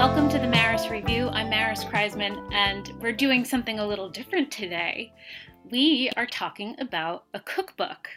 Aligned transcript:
Welcome 0.00 0.30
to 0.30 0.38
the 0.38 0.48
Maris 0.48 0.88
Review. 0.88 1.28
I'm 1.28 1.50
Maris 1.50 1.84
Kreizman, 1.84 2.50
and 2.54 2.90
we're 3.02 3.12
doing 3.12 3.44
something 3.44 3.80
a 3.80 3.86
little 3.86 4.08
different 4.08 4.50
today. 4.50 5.12
We 5.70 6.10
are 6.16 6.24
talking 6.24 6.74
about 6.78 7.24
a 7.34 7.40
cookbook 7.40 8.08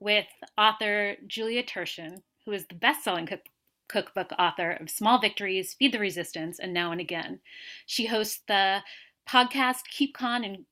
with 0.00 0.26
author 0.58 1.16
Julia 1.26 1.62
Turshen, 1.62 2.20
who 2.44 2.52
is 2.52 2.66
the 2.66 2.74
best 2.74 3.04
selling 3.04 3.24
cook- 3.24 3.48
cookbook 3.88 4.32
author 4.38 4.72
of 4.72 4.90
Small 4.90 5.18
Victories, 5.18 5.72
Feed 5.72 5.92
the 5.92 5.98
Resistance, 5.98 6.58
and 6.58 6.74
Now 6.74 6.92
and 6.92 7.00
Again. 7.00 7.40
She 7.86 8.04
hosts 8.04 8.42
the 8.46 8.80
podcast 9.26 9.84
Keep 9.90 10.12
Con 10.12 10.44
and 10.44 10.66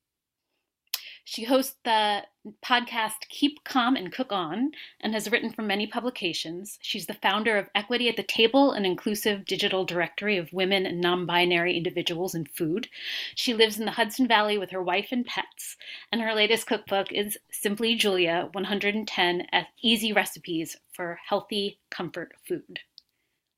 she 1.25 1.45
hosts 1.45 1.77
the 1.85 2.23
podcast 2.65 3.29
Keep 3.29 3.63
Calm 3.65 3.95
and 3.95 4.13
Cook 4.13 4.33
On 4.33 4.73
and 5.01 5.15
has 5.15 5.31
written 5.31 5.53
for 5.53 5.63
many 5.63 5.87
publications. 5.87 6.79
She's 6.83 7.07
the 7.07 7.15
founder 7.15 7.57
of 7.57 7.69
Equity 7.75 8.09
at 8.09 8.17
the 8.17 8.25
Table, 8.25 8.73
an 8.73 8.85
inclusive 8.85 9.45
digital 9.45 9.85
directory 9.85 10.37
of 10.37 10.53
women 10.53 10.85
and 10.85 11.01
non 11.01 11.25
binary 11.25 11.77
individuals 11.77 12.35
in 12.35 12.47
food. 12.47 12.89
She 13.35 13.55
lives 13.55 13.79
in 13.79 13.85
the 13.85 13.93
Hudson 13.93 14.27
Valley 14.27 14.59
with 14.59 14.71
her 14.71 14.83
wife 14.83 15.09
and 15.13 15.25
pets, 15.25 15.77
and 16.11 16.21
her 16.21 16.35
latest 16.35 16.67
cookbook 16.67 17.13
is 17.13 17.39
Simply 17.51 17.95
Julia 17.95 18.49
110 18.53 19.47
Easy 19.81 20.13
Recipes 20.13 20.77
for 20.93 21.21
Healthy 21.29 21.79
Comfort 21.91 22.33
Food. 22.49 22.81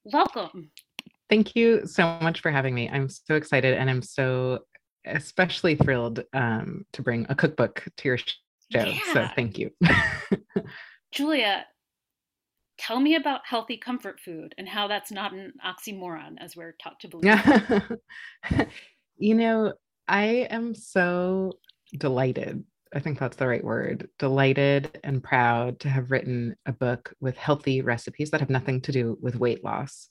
Welcome. 0.04 0.70
Thank 1.30 1.56
you 1.56 1.86
so 1.86 2.18
much 2.20 2.40
for 2.40 2.50
having 2.50 2.74
me. 2.74 2.90
I'm 2.90 3.08
so 3.08 3.34
excited 3.34 3.74
and 3.74 3.88
I'm 3.88 4.02
so 4.02 4.60
especially 5.04 5.76
thrilled 5.76 6.24
um, 6.32 6.84
to 6.92 7.02
bring 7.02 7.26
a 7.28 7.34
cookbook 7.34 7.84
to 7.96 8.08
your 8.08 8.18
show. 8.18 8.34
Yeah. 8.70 8.98
So 9.12 9.28
thank 9.34 9.58
you. 9.58 9.70
Julia, 11.12 11.66
tell 12.78 12.98
me 12.98 13.14
about 13.14 13.42
healthy 13.44 13.76
comfort 13.76 14.20
food 14.20 14.54
and 14.58 14.68
how 14.68 14.88
that's 14.88 15.12
not 15.12 15.32
an 15.32 15.52
oxymoron 15.64 16.36
as 16.38 16.56
we're 16.56 16.74
taught 16.82 17.00
to 17.00 17.08
believe. 17.08 18.68
You 19.16 19.34
know, 19.34 19.74
I 20.08 20.48
am 20.50 20.74
so 20.74 21.52
delighted 21.96 22.64
I 22.94 23.00
think 23.00 23.18
that's 23.18 23.36
the 23.36 23.48
right 23.48 23.64
word, 23.64 24.08
delighted 24.20 25.00
and 25.02 25.22
proud 25.22 25.80
to 25.80 25.88
have 25.88 26.12
written 26.12 26.54
a 26.64 26.72
book 26.72 27.12
with 27.20 27.36
healthy 27.36 27.82
recipes 27.82 28.30
that 28.30 28.40
have 28.40 28.50
nothing 28.50 28.80
to 28.82 28.92
do 28.92 29.18
with 29.20 29.34
weight 29.34 29.64
loss. 29.64 30.08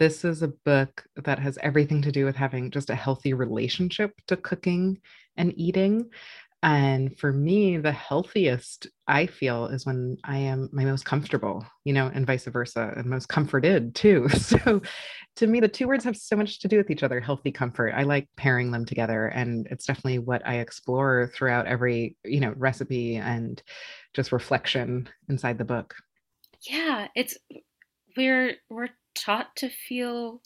This 0.00 0.24
is 0.24 0.42
a 0.42 0.48
book 0.48 1.04
that 1.16 1.38
has 1.38 1.58
everything 1.62 2.02
to 2.02 2.10
do 2.10 2.24
with 2.24 2.34
having 2.34 2.72
just 2.72 2.90
a 2.90 2.94
healthy 2.96 3.34
relationship 3.34 4.20
to 4.26 4.36
cooking 4.36 4.98
and 5.36 5.52
eating. 5.56 6.10
And 6.64 7.14
for 7.18 7.30
me, 7.30 7.76
the 7.76 7.92
healthiest 7.92 8.86
I 9.06 9.26
feel 9.26 9.66
is 9.66 9.84
when 9.84 10.16
I 10.24 10.38
am 10.38 10.70
my 10.72 10.86
most 10.86 11.04
comfortable, 11.04 11.62
you 11.84 11.92
know, 11.92 12.10
and 12.14 12.26
vice 12.26 12.46
versa, 12.46 12.94
and 12.96 13.04
most 13.04 13.28
comforted 13.28 13.94
too. 13.94 14.28
So 14.34 14.80
to 15.36 15.46
me, 15.46 15.60
the 15.60 15.68
two 15.68 15.86
words 15.86 16.04
have 16.04 16.16
so 16.16 16.36
much 16.36 16.60
to 16.60 16.68
do 16.68 16.78
with 16.78 16.90
each 16.90 17.02
other 17.02 17.20
healthy 17.20 17.52
comfort. 17.52 17.92
I 17.94 18.04
like 18.04 18.28
pairing 18.36 18.70
them 18.70 18.86
together. 18.86 19.26
And 19.26 19.66
it's 19.70 19.84
definitely 19.84 20.20
what 20.20 20.46
I 20.46 20.54
explore 20.60 21.30
throughout 21.34 21.66
every, 21.66 22.16
you 22.24 22.40
know, 22.40 22.54
recipe 22.56 23.16
and 23.16 23.62
just 24.14 24.32
reflection 24.32 25.08
inside 25.28 25.58
the 25.58 25.64
book. 25.64 25.94
Yeah. 26.66 27.08
It's, 27.14 27.36
we're, 28.16 28.54
we're 28.70 28.90
taught 29.14 29.54
to 29.56 29.68
feel 29.68 30.40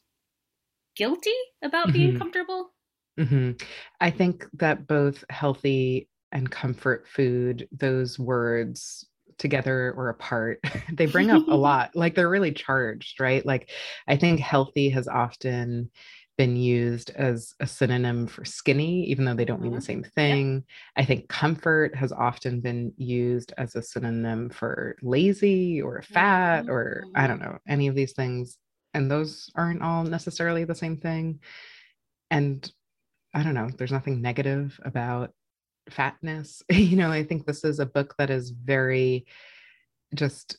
guilty 0.97 1.31
about 1.63 1.93
being 1.93 2.11
mm-hmm. 2.11 2.19
comfortable 2.19 2.73
Mm-hmm. 3.19 3.53
I 4.01 4.11
think 4.11 4.47
that 4.55 4.87
both 4.87 5.25
healthy 5.31 6.09
and 6.33 6.51
comfort 6.51 7.07
food, 7.09 7.69
those 7.73 8.19
words 8.19 9.07
together 9.39 9.95
or 9.97 10.09
apart, 10.09 10.61
they 10.93 11.07
bring 11.07 11.31
up 11.31 11.47
a 11.49 11.55
lot. 11.55 11.95
Like 11.95 12.15
they're 12.15 12.29
really 12.29 12.53
charged, 12.53 13.21
right? 13.21 13.45
Like 13.45 13.71
I 14.07 14.17
think 14.17 14.41
healthy 14.41 14.91
has 14.91 15.09
often 15.09 15.91
been 16.39 16.55
used 16.55 17.11
as 17.17 17.53
a 17.59 17.67
synonym 17.67 18.29
for 18.29 18.45
skinny, 18.45 19.05
even 19.07 19.25
though 19.25 19.35
they 19.35 19.45
don't 19.45 19.61
mean 19.61 19.73
the 19.73 19.79
mm-hmm. 19.79 19.85
same 19.85 20.05
thing. 20.05 20.65
I 20.97 21.05
think 21.05 21.29
comfort 21.29 21.97
has 21.97 22.13
often 22.13 22.61
been 22.61 22.93
used 22.97 23.53
as 23.59 23.75
a 23.75 23.83
synonym 23.83 24.49
for 24.49 24.97
lazy 25.03 25.83
or 25.83 26.01
fat 26.03 26.69
or 26.69 27.05
I 27.17 27.27
don't 27.27 27.41
know, 27.41 27.59
any 27.69 27.89
of 27.89 27.97
these 27.97 28.13
things. 28.13 28.57
And 28.95 29.11
those 29.11 29.51
aren't 29.57 29.83
all 29.83 30.05
necessarily 30.05 30.63
the 30.63 30.77
same 30.77 30.97
thing. 30.97 31.41
And 32.31 32.71
I 33.35 33.43
don't 33.43 33.55
know, 33.55 33.71
there's 33.77 33.93
nothing 33.93 34.23
negative 34.23 34.79
about 34.85 35.33
fatness. 35.91 36.63
you 36.71 36.97
know, 36.97 37.11
I 37.11 37.25
think 37.25 37.47
this 37.47 37.65
is 37.65 37.79
a 37.79 37.87
book 37.87 38.15
that 38.19 38.31
is 38.31 38.51
very 38.51 39.27
just 40.15 40.57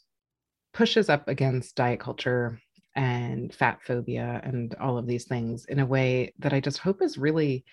pushes 0.74 1.10
up 1.10 1.28
against 1.28 1.76
diet 1.76 2.00
culture 2.00 2.60
and 2.96 3.54
fat 3.54 3.80
phobia 3.82 4.42
and 4.44 4.76
all 4.76 4.98
of 4.98 5.08
these 5.08 5.26
things 5.26 5.66
in 5.66 5.80
a 5.80 5.86
way 5.86 6.34
that 6.40 6.54
I 6.54 6.60
just 6.60 6.80
hope 6.80 7.02
is 7.02 7.18
really 7.18 7.66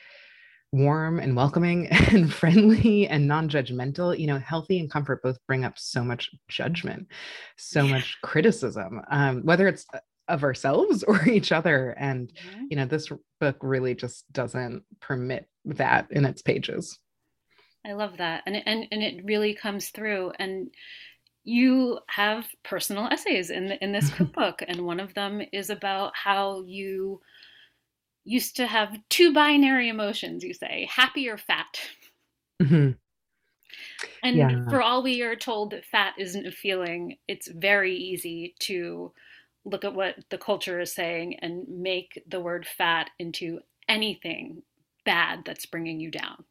warm 0.72 1.18
and 1.20 1.36
welcoming 1.36 1.86
and 2.12 2.32
friendly 2.32 3.08
and 3.08 3.26
non-judgmental 3.26 4.18
you 4.18 4.26
know 4.26 4.38
healthy 4.38 4.78
and 4.78 4.90
comfort 4.90 5.22
both 5.22 5.38
bring 5.46 5.64
up 5.64 5.78
so 5.78 6.02
much 6.02 6.30
judgment 6.48 7.06
so 7.56 7.86
much 7.86 8.18
criticism 8.22 9.00
um, 9.10 9.42
whether 9.42 9.68
it's 9.68 9.86
of 10.28 10.42
ourselves 10.42 11.02
or 11.08 11.26
each 11.28 11.52
other 11.52 11.90
and 11.98 12.32
mm-hmm. 12.32 12.64
you 12.70 12.76
know 12.76 12.86
this 12.86 13.08
book 13.40 13.56
really 13.60 13.94
just 13.94 14.30
doesn't 14.32 14.82
permit 15.00 15.48
that 15.64 16.06
in 16.10 16.24
its 16.24 16.42
pages 16.42 16.98
i 17.84 17.92
love 17.92 18.16
that 18.18 18.42
and 18.46 18.56
and 18.66 18.86
and 18.90 19.02
it 19.02 19.24
really 19.24 19.54
comes 19.54 19.90
through 19.90 20.32
and 20.38 20.70
you 21.48 22.00
have 22.08 22.44
personal 22.64 23.06
essays 23.06 23.50
in 23.50 23.66
the, 23.66 23.82
in 23.82 23.92
this 23.92 24.10
cookbook 24.14 24.62
and 24.66 24.80
one 24.80 25.00
of 25.00 25.14
them 25.14 25.40
is 25.52 25.70
about 25.70 26.12
how 26.14 26.62
you 26.66 27.20
used 28.24 28.56
to 28.56 28.66
have 28.66 28.98
two 29.08 29.32
binary 29.32 29.88
emotions 29.88 30.42
you 30.42 30.52
say 30.52 30.88
happy 30.90 31.28
or 31.28 31.38
fat 31.38 31.80
mm-hmm. 32.60 32.90
and 34.24 34.36
yeah. 34.36 34.68
for 34.68 34.82
all 34.82 35.02
we 35.04 35.22
are 35.22 35.36
told 35.36 35.70
that 35.70 35.84
fat 35.84 36.14
isn't 36.18 36.46
a 36.46 36.50
feeling 36.50 37.16
it's 37.28 37.46
very 37.46 37.94
easy 37.94 38.56
to 38.58 39.12
look 39.66 39.84
at 39.84 39.94
what 39.94 40.14
the 40.30 40.38
culture 40.38 40.80
is 40.80 40.94
saying 40.94 41.38
and 41.40 41.66
make 41.68 42.22
the 42.26 42.40
word 42.40 42.66
fat 42.66 43.10
into 43.18 43.58
anything 43.88 44.62
bad 45.04 45.40
that's 45.44 45.66
bringing 45.66 46.00
you 46.00 46.10
down. 46.10 46.44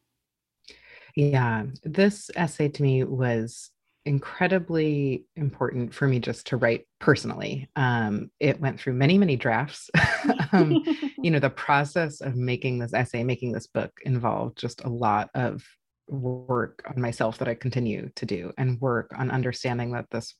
Yeah, 1.16 1.64
this 1.82 2.30
essay 2.36 2.68
to 2.68 2.82
me 2.82 3.02
was 3.02 3.70
incredibly 4.04 5.24
important 5.34 5.92
for 5.92 6.06
me 6.06 6.20
just 6.20 6.46
to 6.48 6.56
write 6.58 6.86
personally. 7.00 7.68
Um, 7.74 8.30
it 8.38 8.60
went 8.60 8.78
through 8.78 8.92
many, 8.92 9.18
many 9.18 9.34
drafts. 9.34 9.90
um, 10.52 10.84
you 11.18 11.30
know, 11.30 11.40
the 11.40 11.50
process 11.56 12.20
of 12.20 12.36
making 12.36 12.78
this 12.78 12.92
essay, 12.92 13.24
making 13.24 13.52
this 13.52 13.66
book 13.66 13.92
involved 14.04 14.58
just 14.58 14.84
a 14.84 14.88
lot 14.88 15.30
of 15.34 15.64
work 16.08 16.84
on 16.86 17.00
myself 17.00 17.38
that 17.38 17.48
I 17.48 17.54
continue 17.54 18.10
to 18.14 18.26
do 18.26 18.52
and 18.58 18.80
work 18.80 19.10
on 19.16 19.30
understanding 19.30 19.92
that 19.92 20.10
this 20.10 20.34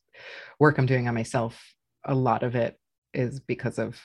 work 0.61 0.79
I'm 0.79 0.87
doing 0.87 1.09
on 1.09 1.15
myself 1.15 1.61
a 2.07 2.15
lot 2.15 2.43
of 2.43 2.55
it 2.55 2.79
is 3.15 3.41
because 3.41 3.79
of 3.79 4.01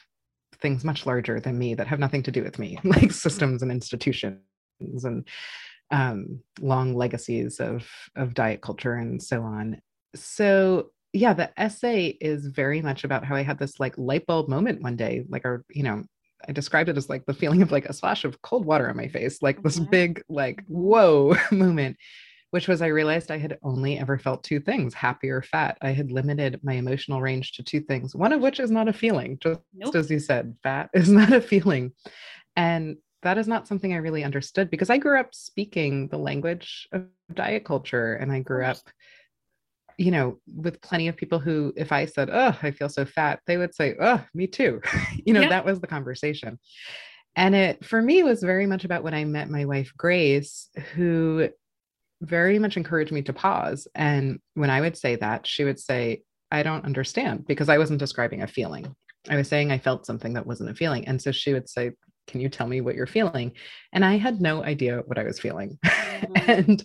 things 0.61 0.83
much 0.83 1.05
larger 1.05 1.39
than 1.39 1.57
me 1.57 1.73
that 1.75 1.87
have 1.87 1.99
nothing 1.99 2.23
to 2.23 2.31
do 2.31 2.43
with 2.43 2.59
me, 2.59 2.77
like 2.83 3.11
systems 3.11 3.61
and 3.61 3.71
institutions 3.71 4.39
and 4.79 5.27
um, 5.91 6.41
long 6.59 6.95
legacies 6.95 7.59
of 7.59 7.87
of 8.15 8.33
diet 8.33 8.61
culture 8.61 8.95
and 8.95 9.21
so 9.21 9.41
on. 9.43 9.81
So 10.15 10.91
yeah, 11.13 11.33
the 11.33 11.51
essay 11.59 12.17
is 12.21 12.47
very 12.47 12.81
much 12.81 13.03
about 13.03 13.25
how 13.25 13.35
I 13.35 13.43
had 13.43 13.59
this 13.59 13.79
like 13.79 13.97
light 13.97 14.25
bulb 14.25 14.47
moment 14.47 14.81
one 14.81 14.95
day, 14.95 15.25
like 15.27 15.45
our, 15.45 15.63
you 15.69 15.83
know, 15.83 16.03
I 16.47 16.53
described 16.53 16.89
it 16.89 16.97
as 16.97 17.09
like 17.09 17.25
the 17.25 17.33
feeling 17.33 17.61
of 17.61 17.71
like 17.71 17.85
a 17.85 17.93
splash 17.93 18.23
of 18.23 18.41
cold 18.41 18.65
water 18.65 18.89
on 18.89 18.95
my 18.95 19.07
face, 19.07 19.41
like 19.41 19.61
this 19.61 19.79
mm-hmm. 19.79 19.91
big, 19.91 20.23
like, 20.29 20.63
whoa 20.67 21.35
moment 21.51 21.97
which 22.51 22.67
was 22.67 22.81
I 22.81 22.87
realized 22.87 23.31
I 23.31 23.37
had 23.37 23.57
only 23.63 23.97
ever 23.97 24.17
felt 24.17 24.43
two 24.43 24.59
things 24.59 24.93
happy 24.93 25.29
or 25.29 25.41
fat. 25.41 25.77
I 25.81 25.91
had 25.91 26.11
limited 26.11 26.59
my 26.63 26.73
emotional 26.73 27.21
range 27.21 27.53
to 27.53 27.63
two 27.63 27.81
things, 27.81 28.15
one 28.15 28.33
of 28.33 28.41
which 28.41 28.59
is 28.59 28.69
not 28.69 28.87
a 28.87 28.93
feeling, 28.93 29.37
just 29.41 29.61
nope. 29.73 29.95
as 29.95 30.11
you 30.11 30.19
said, 30.19 30.55
fat 30.61 30.89
is 30.93 31.09
not 31.09 31.33
a 31.33 31.41
feeling. 31.41 31.93
And 32.55 32.97
that 33.23 33.37
is 33.37 33.47
not 33.47 33.67
something 33.67 33.93
I 33.93 33.97
really 33.97 34.23
understood 34.23 34.69
because 34.69 34.89
I 34.89 34.97
grew 34.97 35.19
up 35.19 35.33
speaking 35.33 36.07
the 36.09 36.17
language 36.17 36.87
of 36.91 37.05
diet 37.33 37.65
culture 37.65 38.15
and 38.15 38.31
I 38.31 38.39
grew 38.39 38.65
up 38.65 38.77
you 39.97 40.09
know, 40.09 40.39
with 40.47 40.81
plenty 40.81 41.07
of 41.09 41.15
people 41.15 41.37
who, 41.37 41.71
if 41.75 41.91
I 41.91 42.05
said, 42.05 42.29
Oh, 42.31 42.57
I 42.63 42.71
feel 42.71 42.89
so 42.89 43.05
fat, 43.05 43.39
they 43.45 43.57
would 43.57 43.75
say, 43.75 43.95
Oh, 43.99 44.23
me 44.33 44.47
too. 44.47 44.81
you 45.25 45.33
know, 45.33 45.47
that 45.47 45.65
was 45.65 45.79
the 45.79 45.85
conversation. 45.85 46.57
And 47.35 47.55
it, 47.55 47.85
for 47.85 48.01
me, 48.01 48.23
was 48.23 48.41
very 48.41 48.65
much 48.65 48.83
about 48.83 49.03
when 49.03 49.13
I 49.13 49.23
met 49.25 49.49
my 49.49 49.65
wife, 49.65 49.93
Grace, 49.95 50.69
who 50.95 51.49
very 52.21 52.59
much 52.59 52.77
encouraged 52.77 53.11
me 53.11 53.21
to 53.23 53.33
pause. 53.33 53.87
And 53.95 54.39
when 54.53 54.69
I 54.69 54.81
would 54.81 54.95
say 54.95 55.15
that, 55.17 55.47
she 55.47 55.63
would 55.63 55.79
say, 55.79 56.21
I 56.51 56.63
don't 56.63 56.85
understand 56.85 57.47
because 57.47 57.69
I 57.69 57.77
wasn't 57.77 57.99
describing 57.99 58.41
a 58.41 58.47
feeling. 58.47 58.95
I 59.29 59.35
was 59.35 59.47
saying 59.47 59.71
I 59.71 59.77
felt 59.77 60.05
something 60.05 60.33
that 60.33 60.45
wasn't 60.45 60.69
a 60.69 60.75
feeling. 60.75 61.07
And 61.07 61.21
so 61.21 61.31
she 61.31 61.53
would 61.53 61.69
say, 61.69 61.91
Can 62.27 62.41
you 62.41 62.49
tell 62.49 62.67
me 62.67 62.81
what 62.81 62.95
you're 62.95 63.07
feeling? 63.07 63.53
And 63.93 64.05
I 64.05 64.17
had 64.17 64.41
no 64.41 64.63
idea 64.63 65.01
what 65.05 65.17
I 65.17 65.23
was 65.23 65.39
feeling. 65.39 65.77
Mm-hmm. 65.83 66.33
and 66.49 66.83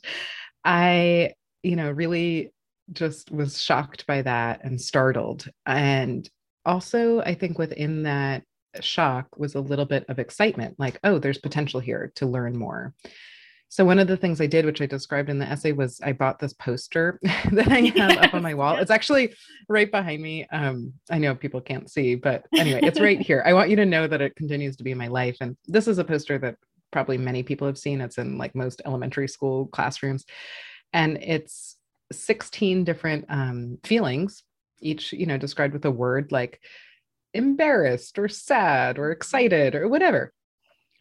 I, 0.65 1.33
you 1.63 1.77
know, 1.77 1.91
really 1.91 2.53
just 2.93 3.31
was 3.31 3.61
shocked 3.61 4.07
by 4.07 4.23
that 4.23 4.65
and 4.65 4.81
startled. 4.81 5.49
And 5.65 6.29
also, 6.65 7.21
I 7.21 7.35
think 7.35 7.59
within 7.59 8.05
that, 8.05 8.43
shock 8.81 9.39
was 9.39 9.55
a 9.55 9.61
little 9.61 9.87
bit 9.87 10.05
of 10.11 10.19
excitement 10.19 10.75
like 10.79 10.99
oh 11.03 11.19
there's 11.19 11.39
potential 11.39 11.81
here 11.81 12.13
to 12.15 12.27
learn 12.27 12.55
more 12.55 12.93
so 13.69 13.85
one 13.85 13.99
of 13.99 14.07
the 14.07 14.17
things 14.17 14.41
I 14.41 14.47
did, 14.47 14.65
which 14.65 14.81
I 14.81 14.87
described 14.87 15.29
in 15.29 15.39
the 15.39 15.47
essay, 15.47 15.73
was 15.73 16.01
I 16.01 16.13
bought 16.13 16.39
this 16.39 16.53
poster 16.53 17.19
that 17.53 17.69
I 17.69 17.81
have 17.87 17.97
yes, 17.97 18.25
up 18.25 18.35
on 18.35 18.43
my 18.43 18.55
wall. 18.55 18.77
It's 18.77 18.91
actually 18.91 19.35
right 19.69 19.91
behind 19.91 20.23
me. 20.23 20.47
Um, 20.53 20.93
I 21.11 21.19
know 21.19 21.35
people 21.35 21.61
can't 21.61 21.91
see, 21.91 22.15
but 22.15 22.47
anyway, 22.55 22.81
it's 22.83 23.01
right 23.01 23.21
here. 23.21 23.43
I 23.45 23.53
want 23.53 23.71
you 23.71 23.77
to 23.77 23.87
know 23.87 24.07
that 24.07 24.23
it 24.23 24.37
continues 24.37 24.77
to 24.77 24.85
be 24.85 24.95
my 24.95 25.09
life. 25.09 25.37
And 25.41 25.57
this 25.67 25.89
is 25.89 25.99
a 25.99 26.05
poster 26.05 26.39
that 26.39 26.57
probably 26.93 27.19
many 27.19 27.43
people 27.43 27.67
have 27.67 27.79
seen. 27.79 28.01
It's 28.01 28.19
in 28.19 28.39
like 28.39 28.55
most 28.55 28.83
elementary 28.87 29.29
school 29.29 29.67
classrooms. 29.67 30.25
And 30.93 31.19
it's 31.21 31.77
16 32.13 32.85
different 32.85 33.27
um, 33.29 33.79
feelings, 33.83 34.45
each, 34.81 35.13
you 35.13 35.27
know, 35.27 35.39
described 35.39 35.75
with 35.75 35.85
a 35.85 35.91
word 35.91 36.31
like 36.31 36.61
embarrassed 37.35 38.19
or 38.19 38.29
sad 38.29 38.99
or 38.99 39.11
excited 39.11 39.75
or 39.75 39.89
whatever. 39.89 40.33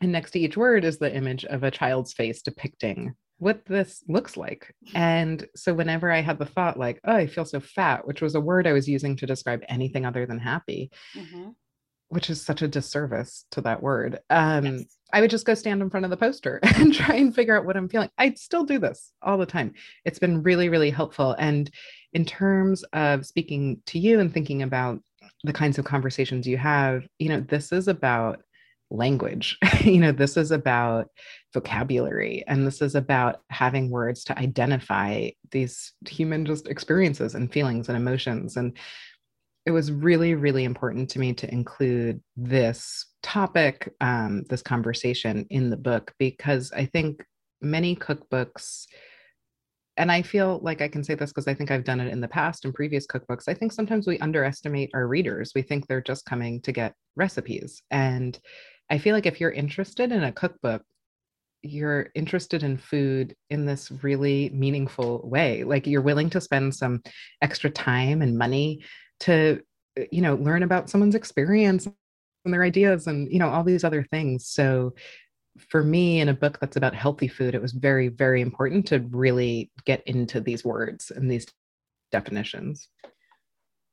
And 0.05 0.11
next 0.11 0.29
to 0.31 0.39
each 0.39 0.55
word 0.55 0.85
is 0.85 0.99
the 0.99 1.11
image 1.11 1.45
of 1.45 1.63
a 1.63 1.71
child's 1.71 2.13
face 2.13 2.43
depicting 2.43 3.15
what 3.39 3.65
this 3.65 4.03
looks 4.07 4.37
like. 4.37 4.71
And 4.93 5.47
so 5.55 5.73
whenever 5.73 6.11
I 6.11 6.21
had 6.21 6.37
the 6.37 6.45
thought, 6.45 6.77
like, 6.77 6.99
oh, 7.05 7.15
I 7.15 7.25
feel 7.25 7.43
so 7.43 7.59
fat, 7.59 8.05
which 8.05 8.21
was 8.21 8.35
a 8.35 8.39
word 8.39 8.67
I 8.67 8.73
was 8.73 8.87
using 8.87 9.15
to 9.15 9.25
describe 9.25 9.63
anything 9.67 10.05
other 10.05 10.27
than 10.27 10.37
happy, 10.37 10.91
mm-hmm. 11.17 11.49
which 12.09 12.29
is 12.29 12.39
such 12.39 12.61
a 12.61 12.67
disservice 12.67 13.45
to 13.49 13.61
that 13.61 13.81
word, 13.81 14.19
um, 14.29 14.65
yes. 14.65 14.83
I 15.11 15.21
would 15.21 15.31
just 15.31 15.47
go 15.47 15.55
stand 15.55 15.81
in 15.81 15.89
front 15.89 16.03
of 16.03 16.11
the 16.11 16.17
poster 16.17 16.59
and 16.75 16.93
try 16.93 17.15
and 17.15 17.33
figure 17.33 17.57
out 17.57 17.65
what 17.65 17.75
I'm 17.75 17.89
feeling. 17.89 18.11
I 18.19 18.35
still 18.35 18.63
do 18.63 18.77
this 18.77 19.11
all 19.23 19.39
the 19.39 19.47
time. 19.47 19.73
It's 20.05 20.19
been 20.19 20.43
really, 20.43 20.69
really 20.69 20.91
helpful. 20.91 21.35
And 21.39 21.67
in 22.13 22.25
terms 22.25 22.83
of 22.93 23.25
speaking 23.25 23.81
to 23.87 23.97
you 23.97 24.19
and 24.19 24.31
thinking 24.31 24.61
about 24.61 25.01
the 25.43 25.53
kinds 25.53 25.79
of 25.79 25.85
conversations 25.85 26.45
you 26.45 26.57
have, 26.57 27.07
you 27.17 27.29
know, 27.29 27.39
this 27.39 27.71
is 27.71 27.87
about 27.87 28.43
language. 28.91 29.57
you 29.81 29.99
know, 29.99 30.11
this 30.11 30.37
is 30.37 30.51
about 30.51 31.07
vocabulary 31.53 32.43
and 32.47 32.65
this 32.65 32.81
is 32.81 32.95
about 32.95 33.41
having 33.49 33.89
words 33.89 34.23
to 34.25 34.37
identify 34.37 35.29
these 35.51 35.93
human 36.07 36.45
just 36.45 36.67
experiences 36.67 37.35
and 37.35 37.51
feelings 37.51 37.87
and 37.89 37.97
emotions. 37.97 38.57
And 38.57 38.77
it 39.65 39.71
was 39.71 39.91
really, 39.91 40.35
really 40.35 40.63
important 40.63 41.09
to 41.09 41.19
me 41.19 41.33
to 41.33 41.51
include 41.51 42.21
this 42.37 43.07
topic, 43.23 43.91
um, 44.01 44.43
this 44.49 44.61
conversation 44.61 45.47
in 45.49 45.69
the 45.69 45.77
book, 45.77 46.13
because 46.19 46.71
I 46.71 46.85
think 46.85 47.23
many 47.61 47.95
cookbooks 47.95 48.85
and 49.97 50.11
I 50.11 50.21
feel 50.21 50.59
like 50.61 50.81
I 50.81 50.87
can 50.87 51.03
say 51.03 51.15
this 51.15 51.31
because 51.31 51.47
I 51.47 51.53
think 51.53 51.71
I've 51.71 51.85
done 51.85 52.01
it 52.01 52.11
in 52.11 52.19
the 52.19 52.27
past 52.27 52.65
in 52.65 52.73
previous 52.73 53.07
cookbooks. 53.07 53.43
I 53.47 53.53
think 53.53 53.71
sometimes 53.71 54.07
we 54.07 54.19
underestimate 54.19 54.91
our 54.93 55.07
readers. 55.07 55.53
We 55.55 55.61
think 55.61 55.87
they're 55.87 56.01
just 56.01 56.25
coming 56.25 56.61
to 56.61 56.71
get 56.71 56.93
recipes. 57.15 57.81
And 57.91 58.37
I 58.89 58.97
feel 58.97 59.15
like 59.15 59.25
if 59.25 59.39
you're 59.39 59.51
interested 59.51 60.11
in 60.11 60.23
a 60.23 60.31
cookbook, 60.31 60.83
you're 61.61 62.09
interested 62.13 62.63
in 62.63 62.77
food 62.77 63.35
in 63.49 63.65
this 63.65 63.91
really 64.03 64.49
meaningful 64.51 65.27
way. 65.27 65.63
Like 65.63 65.87
you're 65.87 66.01
willing 66.01 66.29
to 66.31 66.41
spend 66.41 66.75
some 66.75 67.01
extra 67.41 67.69
time 67.69 68.21
and 68.21 68.37
money 68.37 68.83
to, 69.21 69.61
uh, 69.99 70.03
you 70.11 70.21
know, 70.21 70.35
learn 70.35 70.63
about 70.63 70.89
someone's 70.89 71.15
experience 71.15 71.87
and 71.87 72.53
their 72.53 72.63
ideas 72.63 73.07
and, 73.07 73.31
you 73.31 73.39
know, 73.39 73.49
all 73.49 73.63
these 73.63 73.83
other 73.83 74.05
things. 74.11 74.47
So 74.47 74.93
for 75.57 75.83
me, 75.83 76.19
in 76.19 76.29
a 76.29 76.33
book 76.33 76.59
that's 76.59 76.75
about 76.75 76.93
healthy 76.93 77.27
food, 77.27 77.55
it 77.55 77.61
was 77.61 77.71
very, 77.71 78.09
very 78.09 78.41
important 78.41 78.85
to 78.87 78.99
really 78.99 79.71
get 79.85 80.03
into 80.05 80.41
these 80.41 80.63
words 80.63 81.11
and 81.11 81.31
these 81.31 81.47
definitions. 82.11 82.89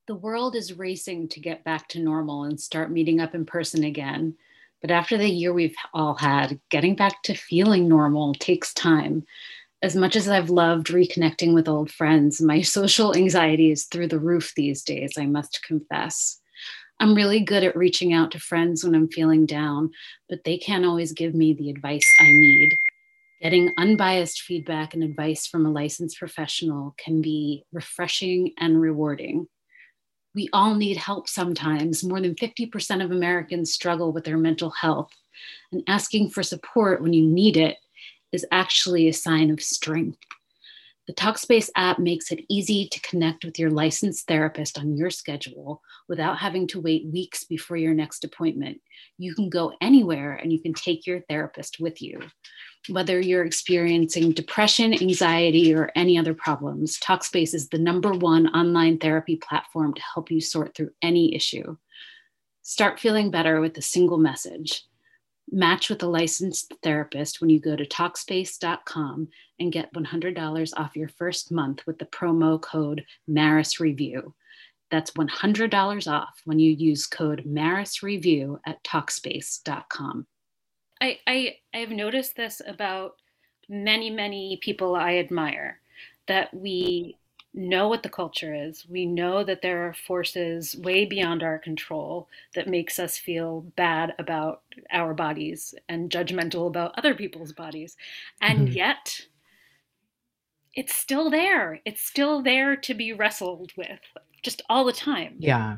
The 0.08 0.16
world 0.16 0.56
is 0.56 0.76
racing 0.76 1.28
to 1.28 1.40
get 1.40 1.64
back 1.64 1.88
to 1.88 2.00
normal 2.00 2.44
and 2.44 2.60
start 2.60 2.90
meeting 2.90 3.20
up 3.20 3.34
in 3.34 3.46
person 3.46 3.84
again. 3.84 4.34
But 4.82 4.90
after 4.90 5.16
the 5.16 5.30
year 5.30 5.52
we've 5.52 5.76
all 5.94 6.14
had, 6.14 6.60
getting 6.68 6.96
back 6.96 7.22
to 7.22 7.34
feeling 7.34 7.88
normal 7.88 8.34
takes 8.34 8.74
time. 8.74 9.24
As 9.80 9.96
much 9.96 10.16
as 10.16 10.28
I've 10.28 10.50
loved 10.50 10.88
reconnecting 10.88 11.54
with 11.54 11.68
old 11.68 11.90
friends, 11.90 12.42
my 12.42 12.60
social 12.62 13.16
anxiety 13.16 13.70
is 13.70 13.84
through 13.84 14.08
the 14.08 14.20
roof 14.20 14.52
these 14.54 14.82
days, 14.82 15.12
I 15.16 15.26
must 15.26 15.62
confess. 15.62 16.40
I'm 17.00 17.14
really 17.14 17.40
good 17.40 17.64
at 17.64 17.76
reaching 17.76 18.12
out 18.12 18.32
to 18.32 18.40
friends 18.40 18.84
when 18.84 18.94
I'm 18.94 19.08
feeling 19.08 19.46
down, 19.46 19.90
but 20.28 20.44
they 20.44 20.58
can't 20.58 20.84
always 20.84 21.12
give 21.12 21.34
me 21.34 21.52
the 21.52 21.70
advice 21.70 22.08
I 22.20 22.26
need. 22.26 22.76
Getting 23.40 23.72
unbiased 23.76 24.42
feedback 24.42 24.94
and 24.94 25.02
advice 25.02 25.46
from 25.46 25.66
a 25.66 25.70
licensed 25.70 26.18
professional 26.18 26.94
can 26.96 27.20
be 27.20 27.64
refreshing 27.72 28.52
and 28.58 28.80
rewarding 28.80 29.48
we 30.34 30.48
all 30.52 30.74
need 30.74 30.96
help 30.96 31.28
sometimes. 31.28 32.04
More 32.04 32.20
than 32.20 32.34
50% 32.34 33.04
of 33.04 33.10
Americans 33.10 33.72
struggle 33.72 34.12
with 34.12 34.24
their 34.24 34.38
mental 34.38 34.70
health. 34.70 35.10
And 35.70 35.82
asking 35.86 36.30
for 36.30 36.42
support 36.42 37.02
when 37.02 37.12
you 37.12 37.26
need 37.26 37.56
it 37.56 37.76
is 38.32 38.46
actually 38.50 39.08
a 39.08 39.12
sign 39.12 39.50
of 39.50 39.60
strength. 39.60 40.18
The 41.08 41.14
Talkspace 41.14 41.68
app 41.74 41.98
makes 41.98 42.30
it 42.30 42.44
easy 42.48 42.86
to 42.86 43.00
connect 43.00 43.44
with 43.44 43.58
your 43.58 43.70
licensed 43.70 44.28
therapist 44.28 44.78
on 44.78 44.96
your 44.96 45.10
schedule 45.10 45.82
without 46.08 46.38
having 46.38 46.68
to 46.68 46.80
wait 46.80 47.06
weeks 47.12 47.42
before 47.42 47.76
your 47.76 47.92
next 47.92 48.22
appointment. 48.22 48.80
You 49.18 49.34
can 49.34 49.50
go 49.50 49.72
anywhere 49.80 50.34
and 50.34 50.52
you 50.52 50.60
can 50.60 50.74
take 50.74 51.04
your 51.04 51.22
therapist 51.28 51.80
with 51.80 52.00
you. 52.00 52.20
Whether 52.88 53.18
you're 53.20 53.44
experiencing 53.44 54.30
depression, 54.30 54.94
anxiety, 54.94 55.74
or 55.74 55.90
any 55.96 56.18
other 56.18 56.34
problems, 56.34 57.00
Talkspace 57.00 57.52
is 57.52 57.68
the 57.68 57.78
number 57.78 58.12
one 58.12 58.46
online 58.54 58.98
therapy 58.98 59.36
platform 59.36 59.94
to 59.94 60.02
help 60.14 60.30
you 60.30 60.40
sort 60.40 60.76
through 60.76 60.90
any 61.02 61.34
issue. 61.34 61.76
Start 62.62 63.00
feeling 63.00 63.32
better 63.32 63.60
with 63.60 63.76
a 63.76 63.82
single 63.82 64.18
message. 64.18 64.84
Match 65.54 65.90
with 65.90 66.02
a 66.02 66.06
licensed 66.06 66.72
therapist 66.82 67.42
when 67.42 67.50
you 67.50 67.60
go 67.60 67.76
to 67.76 67.84
Talkspace.com 67.86 69.28
and 69.60 69.72
get 69.72 69.92
$100 69.92 70.72
off 70.78 70.96
your 70.96 71.08
first 71.08 71.52
month 71.52 71.86
with 71.86 71.98
the 71.98 72.06
promo 72.06 72.58
code 72.60 73.04
Maris 73.28 73.78
Review. 73.78 74.34
That's 74.90 75.10
$100 75.10 76.10
off 76.10 76.40
when 76.46 76.58
you 76.58 76.72
use 76.72 77.06
code 77.06 77.44
Maris 77.44 78.02
Review 78.02 78.60
at 78.66 78.82
Talkspace.com. 78.82 80.26
I, 81.02 81.18
I 81.26 81.56
I've 81.74 81.90
noticed 81.90 82.36
this 82.36 82.62
about 82.66 83.16
many 83.68 84.08
many 84.08 84.58
people 84.62 84.94
I 84.94 85.16
admire 85.16 85.80
that 86.28 86.54
we 86.54 87.18
know 87.54 87.88
what 87.88 88.02
the 88.02 88.08
culture 88.08 88.54
is. 88.54 88.86
We 88.88 89.04
know 89.04 89.44
that 89.44 89.62
there 89.62 89.86
are 89.86 89.94
forces 89.94 90.76
way 90.76 91.04
beyond 91.04 91.42
our 91.42 91.58
control 91.58 92.28
that 92.54 92.68
makes 92.68 92.98
us 92.98 93.18
feel 93.18 93.60
bad 93.76 94.14
about 94.18 94.62
our 94.90 95.12
bodies 95.12 95.74
and 95.88 96.10
judgmental 96.10 96.66
about 96.66 96.94
other 96.96 97.14
people's 97.14 97.52
bodies. 97.52 97.96
And 98.40 98.68
mm-hmm. 98.68 98.76
yet 98.76 99.20
it's 100.74 100.94
still 100.94 101.30
there. 101.30 101.80
It's 101.84 102.02
still 102.02 102.42
there 102.42 102.76
to 102.76 102.94
be 102.94 103.12
wrestled 103.12 103.72
with 103.76 104.00
just 104.42 104.62
all 104.68 104.84
the 104.84 104.92
time. 104.92 105.36
Yeah. 105.38 105.76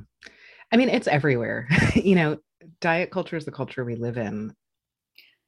I 0.71 0.77
mean, 0.77 0.89
it's 0.89 1.09
everywhere. 1.09 1.69
you 1.95 2.15
know, 2.15 2.39
diet 2.81 3.11
culture 3.11 3.37
is 3.37 3.45
the 3.45 3.53
culture 3.53 3.85
we 3.85 3.97
live 3.97 4.17
in, 4.17 4.55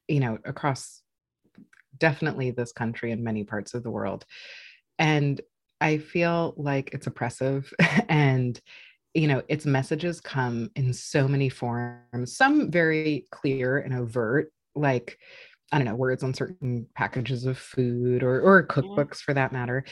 you 0.08 0.20
know, 0.20 0.38
across 0.44 1.02
definitely 1.98 2.50
this 2.50 2.72
country 2.72 3.12
and 3.12 3.22
many 3.22 3.44
parts 3.44 3.74
of 3.74 3.82
the 3.82 3.90
world. 3.90 4.26
And 4.98 5.40
I 5.80 5.98
feel 5.98 6.54
like 6.56 6.90
it's 6.92 7.06
oppressive 7.06 7.72
and 8.08 8.60
you 9.16 9.26
know 9.26 9.42
its 9.48 9.64
messages 9.64 10.20
come 10.20 10.70
in 10.76 10.92
so 10.92 11.26
many 11.26 11.48
forms 11.48 12.36
some 12.36 12.70
very 12.70 13.26
clear 13.30 13.78
and 13.78 13.94
overt 13.94 14.52
like 14.74 15.18
i 15.72 15.78
don't 15.78 15.86
know 15.86 15.94
words 15.94 16.22
on 16.22 16.34
certain 16.34 16.86
packages 16.94 17.46
of 17.46 17.56
food 17.56 18.22
or 18.22 18.40
or 18.42 18.66
cookbooks 18.66 19.16
for 19.16 19.32
that 19.32 19.52
matter 19.52 19.84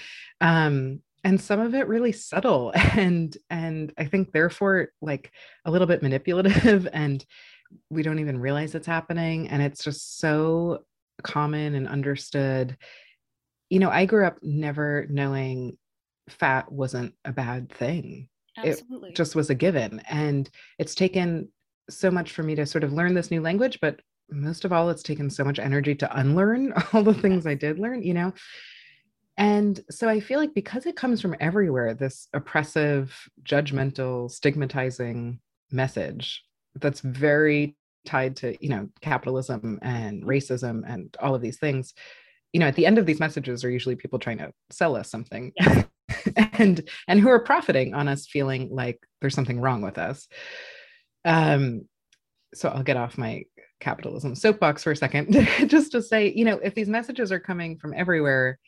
um 0.42 1.00
and 1.24 1.40
some 1.40 1.58
of 1.58 1.74
it 1.74 1.88
really 1.88 2.12
subtle 2.12 2.70
and 2.96 3.38
and 3.48 3.94
i 3.96 4.04
think 4.04 4.30
therefore 4.32 4.88
like 5.00 5.32
a 5.64 5.70
little 5.70 5.86
bit 5.86 6.02
manipulative 6.02 6.86
and 6.92 7.24
we 7.88 8.02
don't 8.02 8.18
even 8.18 8.38
realize 8.38 8.74
it's 8.74 8.86
happening 8.86 9.48
and 9.48 9.62
it's 9.62 9.82
just 9.82 10.18
so 10.18 10.84
common 11.22 11.74
and 11.74 11.88
understood 11.88 12.76
you 13.75 13.81
know, 13.81 13.90
I 13.90 14.07
grew 14.07 14.25
up 14.25 14.38
never 14.40 15.04
knowing 15.11 15.76
fat 16.28 16.71
wasn't 16.71 17.12
a 17.25 17.33
bad 17.33 17.73
thing. 17.73 18.28
Absolutely. 18.57 19.11
It 19.11 19.16
just 19.16 19.35
was 19.35 19.50
a 19.50 19.54
given. 19.57 20.00
And 20.09 20.49
it's 20.78 20.95
taken 20.95 21.49
so 21.90 22.09
much 22.09 22.31
for 22.31 22.45
me 22.45 22.54
to 22.54 22.66
sort 22.66 22.85
of 22.85 22.93
learn 22.93 23.14
this 23.14 23.33
new 23.33 23.40
language, 23.40 23.81
but 23.83 24.00
most 24.31 24.64
of 24.64 24.73
all, 24.73 24.90
it's 24.90 25.02
taken 25.02 25.28
so 25.28 25.43
much 25.43 25.59
energy 25.59 25.93
to 25.97 26.19
unlearn 26.21 26.73
all 26.93 27.02
the 27.02 27.14
things 27.14 27.49
I 27.49 27.54
did 27.54 27.81
learn, 27.81 28.04
you 28.04 28.14
know? 28.14 28.33
And 29.38 29.81
so 29.90 30.09
I 30.09 30.21
feel 30.21 30.38
like 30.38 30.54
because 30.54 30.87
it 30.87 30.95
comes 30.95 31.21
from 31.21 31.35
everywhere, 31.40 31.95
this 31.95 32.28
oppressive, 32.33 33.28
judgmental, 33.43 34.31
stigmatizing 34.31 35.40
message 35.73 36.45
that's 36.76 37.00
very 37.00 37.76
tied 38.07 38.37
to, 38.37 38.57
you 38.64 38.69
know, 38.69 38.88
capitalism 39.00 39.81
and 39.83 40.23
racism 40.23 40.85
and 40.87 41.16
all 41.21 41.35
of 41.35 41.43
these 41.43 41.59
things, 41.59 41.93
you 42.54 42.61
know 42.61 42.66
at 42.66 42.76
the 42.76 42.87
end 42.87 42.96
of 42.96 43.04
these 43.04 43.20
messages 43.20 43.62
are 43.64 43.70
usually 43.70 43.96
people 43.96 44.18
trying 44.18 44.38
to 44.38 44.50
sell 44.70 44.96
us 44.96 45.11
something 45.11 45.52
yeah. 45.56 45.82
and 46.54 46.88
and 47.08 47.20
who 47.20 47.28
are 47.28 47.40
profiting 47.40 47.92
on 47.92 48.08
us 48.08 48.26
feeling 48.26 48.70
like 48.70 48.99
there's 49.20 49.34
something 49.34 49.61
wrong 49.61 49.82
with 49.82 49.99
us 49.99 50.26
um 51.26 51.82
so 52.54 52.68
I'll 52.68 52.82
get 52.82 52.96
off 52.96 53.18
my 53.18 53.44
capitalism 53.80 54.34
soapbox 54.34 54.82
for 54.82 54.92
a 54.92 54.96
second, 54.96 55.32
just 55.66 55.92
to 55.92 56.02
say, 56.02 56.32
you 56.34 56.44
know, 56.44 56.58
if 56.62 56.75
these 56.75 56.88
messages 56.88 57.30
are 57.30 57.40
coming 57.40 57.76
from 57.76 57.92
everywhere, 57.94 58.58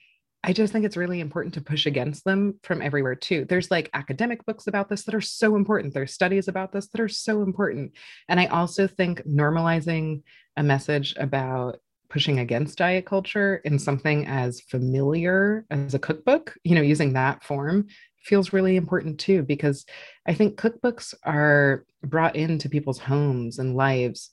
I 0.44 0.52
just 0.52 0.72
think 0.72 0.84
it's 0.84 0.96
really 0.96 1.20
important 1.20 1.54
to 1.54 1.60
push 1.60 1.86
against 1.86 2.24
them 2.24 2.60
from 2.62 2.82
everywhere 2.82 3.16
too. 3.16 3.46
There's 3.48 3.70
like 3.70 3.90
academic 3.94 4.44
books 4.44 4.66
about 4.66 4.88
this 4.88 5.04
that 5.04 5.14
are 5.14 5.20
so 5.20 5.56
important. 5.56 5.94
There's 5.94 6.12
studies 6.12 6.46
about 6.46 6.72
this 6.72 6.88
that 6.88 7.00
are 7.00 7.08
so 7.08 7.42
important. 7.42 7.92
And 8.28 8.38
I 8.38 8.46
also 8.46 8.86
think 8.86 9.22
normalizing 9.26 10.22
a 10.56 10.62
message 10.62 11.14
about 11.16 11.78
pushing 12.08 12.38
against 12.38 12.78
diet 12.78 13.06
culture 13.06 13.56
in 13.64 13.78
something 13.78 14.26
as 14.26 14.60
familiar 14.60 15.64
as 15.70 15.94
a 15.94 15.98
cookbook, 15.98 16.54
you 16.64 16.74
know, 16.74 16.82
using 16.82 17.12
that 17.12 17.42
form 17.44 17.86
feels 18.22 18.52
really 18.52 18.76
important 18.76 19.18
too, 19.20 19.42
because 19.42 19.84
I 20.26 20.34
think 20.34 20.58
cookbooks 20.58 21.14
are 21.24 21.84
brought 22.02 22.36
into 22.36 22.68
people's 22.68 22.98
homes 22.98 23.58
and 23.58 23.76
lives 23.76 24.30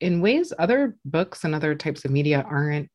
in 0.00 0.20
ways 0.20 0.52
other 0.58 0.96
books 1.04 1.44
and 1.44 1.54
other 1.54 1.74
types 1.74 2.04
of 2.04 2.10
media 2.10 2.44
aren't 2.48 2.88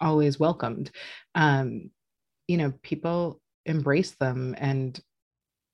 always 0.00 0.40
welcomed. 0.40 0.90
Um, 1.34 1.90
you 2.48 2.56
know, 2.56 2.72
people 2.82 3.40
embrace 3.64 4.12
them 4.12 4.54
and 4.58 5.00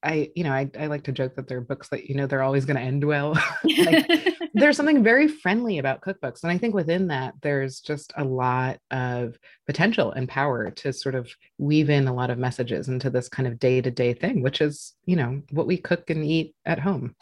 I, 0.03 0.31
you 0.35 0.45
know, 0.45 0.53
I, 0.53 0.71
I 0.79 0.87
like 0.87 1.05
to 1.05 1.13
joke 1.13 1.37
that 1.37 1.49
they're 1.49 1.61
books 1.61 1.89
that, 1.89 2.09
you 2.09 2.15
know, 2.15 2.27
they're 2.27 2.43
always 2.43 2.65
going 2.65 2.77
to 2.77 2.83
end 2.83 3.05
well. 3.05 3.39
like, 3.65 4.09
there's 4.55 4.77
something 4.77 5.03
very 5.03 5.29
friendly 5.29 5.79
about 5.79 6.01
cookbooks. 6.01 6.43
And 6.43 6.51
I 6.51 6.59
think 6.59 6.75
within 6.75 7.07
that, 7.09 7.35
there's 7.43 7.81
just 7.81 8.13
a 8.17 8.25
lot 8.25 8.79
of 8.91 9.39
potential 9.67 10.13
and 10.13 10.29
power 10.29 10.71
to 10.71 10.93
sort 10.93 11.15
of 11.15 11.31
weave 11.59 11.91
in 11.91 12.09
a 12.09 12.15
lot 12.15 12.31
of 12.31 12.39
messages 12.39 12.89
into 12.89 13.11
this 13.11 13.29
kind 13.29 13.47
of 13.47 13.59
day 13.59 13.81
to 13.81 13.91
day 13.91 14.13
thing, 14.13 14.43
which 14.43 14.61
is, 14.61 14.95
you 15.07 15.17
know, 15.17 15.43
what 15.51 15.67
we 15.67 15.77
cook 15.77 16.11
and 16.11 16.25
eat 16.25 16.55
at 16.65 16.79
home. 16.79 17.15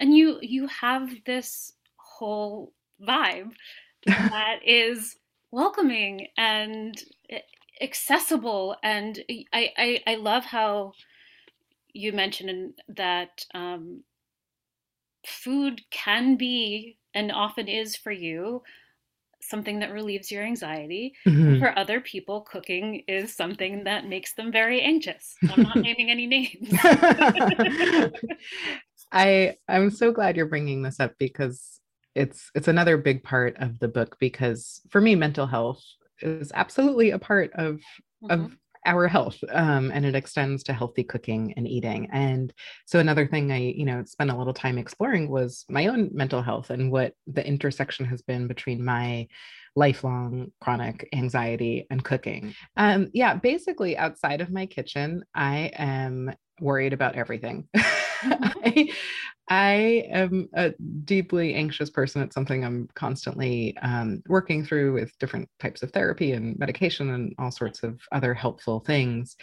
And 0.00 0.16
you, 0.16 0.38
you 0.40 0.66
have 0.68 1.10
this 1.26 1.72
whole 1.96 2.72
vibe 3.06 3.52
that 4.06 4.60
is 4.66 5.16
welcoming 5.50 6.28
and 6.36 7.00
eh, 7.30 7.40
accessible. 7.80 8.76
And 8.82 9.18
I, 9.52 9.70
I, 9.76 10.02
I 10.06 10.14
love 10.16 10.44
how, 10.44 10.92
you 11.92 12.12
mentioned 12.12 12.74
that 12.88 13.44
um, 13.54 14.02
food 15.26 15.80
can 15.90 16.36
be 16.36 16.98
and 17.14 17.30
often 17.30 17.68
is 17.68 17.96
for 17.96 18.12
you 18.12 18.62
something 19.40 19.80
that 19.80 19.92
relieves 19.92 20.30
your 20.30 20.44
anxiety. 20.44 21.14
Mm-hmm. 21.26 21.58
For 21.58 21.76
other 21.76 22.00
people, 22.00 22.42
cooking 22.42 23.02
is 23.08 23.34
something 23.34 23.84
that 23.84 24.06
makes 24.06 24.34
them 24.34 24.52
very 24.52 24.80
anxious. 24.80 25.34
I'm 25.50 25.62
not 25.62 25.76
naming 25.80 26.10
any 26.10 26.26
names. 26.26 26.68
I 29.12 29.56
I'm 29.68 29.90
so 29.90 30.12
glad 30.12 30.36
you're 30.36 30.46
bringing 30.46 30.82
this 30.82 31.00
up 31.00 31.14
because 31.18 31.80
it's 32.14 32.50
it's 32.54 32.68
another 32.68 32.96
big 32.96 33.24
part 33.24 33.56
of 33.58 33.78
the 33.78 33.88
book 33.88 34.16
because 34.18 34.80
for 34.90 35.00
me 35.00 35.14
mental 35.14 35.46
health 35.46 35.82
is 36.20 36.52
absolutely 36.54 37.10
a 37.10 37.18
part 37.18 37.52
of 37.54 37.76
mm-hmm. 38.22 38.30
of 38.30 38.56
our 38.86 39.06
health 39.08 39.38
um, 39.50 39.90
and 39.92 40.04
it 40.04 40.14
extends 40.14 40.62
to 40.64 40.72
healthy 40.72 41.04
cooking 41.04 41.54
and 41.56 41.68
eating. 41.68 42.08
And 42.12 42.52
so 42.86 42.98
another 42.98 43.26
thing 43.26 43.52
i 43.52 43.58
you 43.58 43.84
know 43.84 44.02
spent 44.04 44.30
a 44.30 44.36
little 44.36 44.54
time 44.54 44.78
exploring 44.78 45.28
was 45.28 45.64
my 45.68 45.86
own 45.86 46.10
mental 46.12 46.42
health 46.42 46.70
and 46.70 46.90
what 46.90 47.14
the 47.26 47.46
intersection 47.46 48.04
has 48.06 48.22
been 48.22 48.46
between 48.46 48.84
my 48.84 49.26
lifelong 49.74 50.52
chronic 50.60 51.08
anxiety 51.14 51.86
and 51.90 52.04
cooking. 52.04 52.54
Um, 52.76 53.08
yeah 53.12 53.34
basically 53.34 53.96
outside 53.96 54.40
of 54.40 54.50
my 54.50 54.66
kitchen 54.66 55.22
i 55.34 55.70
am 55.74 56.32
worried 56.60 56.92
about 56.92 57.16
everything 57.16 57.68
I, 58.64 58.92
I 59.48 59.72
am 60.10 60.48
a 60.54 60.72
deeply 61.04 61.54
anxious 61.54 61.90
person. 61.90 62.22
It's 62.22 62.34
something 62.34 62.64
I'm 62.64 62.88
constantly 62.94 63.76
um, 63.82 64.22
working 64.28 64.64
through 64.64 64.94
with 64.94 65.16
different 65.18 65.48
types 65.60 65.82
of 65.82 65.90
therapy 65.90 66.32
and 66.32 66.58
medication 66.58 67.10
and 67.10 67.34
all 67.38 67.50
sorts 67.50 67.82
of 67.82 68.00
other 68.12 68.34
helpful 68.34 68.80
things. 68.80 69.36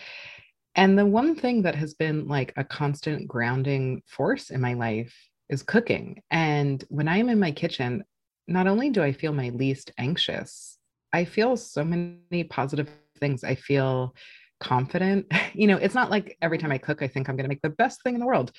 And 0.76 0.98
the 0.98 1.06
one 1.06 1.36
thing 1.36 1.62
that 1.64 1.76
has 1.76 1.94
been 1.94 2.28
like 2.28 2.54
a 2.56 2.64
constant 2.64 3.28
grounding 3.28 4.02
force 4.08 4.50
in 4.50 4.62
my 4.62 4.74
life 4.74 5.14
is 5.50 5.64
cooking. 5.64 6.22
And 6.32 6.84
when 6.90 7.08
I'm 7.08 7.30
in 7.30 7.40
my 7.40 7.52
kitchen, 7.52 8.04
not 8.48 8.68
only 8.68 8.90
do 8.90 9.04
I 9.04 9.12
feel 9.12 9.34
my 9.34 9.50
least 9.50 9.92
anxious, 9.98 10.78
I 11.12 11.26
feel 11.26 11.58
so 11.58 11.84
many 11.84 12.44
positive 12.50 12.90
things. 13.20 13.44
I 13.44 13.56
feel 13.56 14.16
confident. 14.60 15.28
You 15.56 15.66
know, 15.66 15.78
it's 15.78 15.96
not 15.96 16.12
like 16.12 16.38
every 16.42 16.60
time 16.60 16.72
I 16.72 16.78
cook, 16.78 17.02
I 17.02 17.08
think 17.08 17.28
I'm 17.28 17.36
going 17.36 17.44
to 17.44 17.50
make 17.50 17.64
the 17.64 17.72
best 17.72 18.04
thing 18.04 18.14
in 18.14 18.20
the 18.20 18.28
world. 18.28 18.52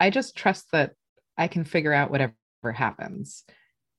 I 0.00 0.10
just 0.10 0.36
trust 0.36 0.66
that 0.72 0.92
I 1.38 1.46
can 1.46 1.64
figure 1.64 1.92
out 1.92 2.10
whatever 2.10 2.34
happens. 2.74 3.44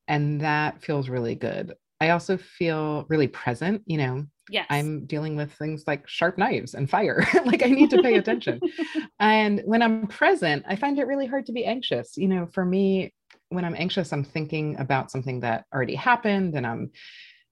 And 0.06 0.42
that 0.42 0.82
feels 0.82 1.08
really 1.08 1.34
good. 1.34 1.74
I 2.00 2.10
also 2.10 2.36
feel 2.36 3.06
really 3.08 3.28
present, 3.28 3.82
you 3.86 3.96
know. 3.96 4.26
Yes. 4.50 4.66
I'm 4.68 5.06
dealing 5.06 5.36
with 5.36 5.52
things 5.54 5.84
like 5.86 6.06
sharp 6.06 6.36
knives 6.36 6.74
and 6.74 6.88
fire. 6.88 7.26
like 7.46 7.64
I 7.64 7.68
need 7.68 7.90
to 7.90 8.02
pay 8.02 8.16
attention. 8.16 8.60
and 9.18 9.62
when 9.64 9.80
I'm 9.80 10.06
present, 10.06 10.64
I 10.68 10.76
find 10.76 10.98
it 10.98 11.06
really 11.06 11.26
hard 11.26 11.46
to 11.46 11.52
be 11.52 11.64
anxious. 11.64 12.16
You 12.16 12.28
know, 12.28 12.46
for 12.52 12.64
me, 12.64 13.14
when 13.48 13.64
I'm 13.64 13.74
anxious, 13.74 14.12
I'm 14.12 14.24
thinking 14.24 14.78
about 14.78 15.10
something 15.10 15.40
that 15.40 15.64
already 15.74 15.94
happened 15.94 16.54
and 16.54 16.66
I'm, 16.66 16.90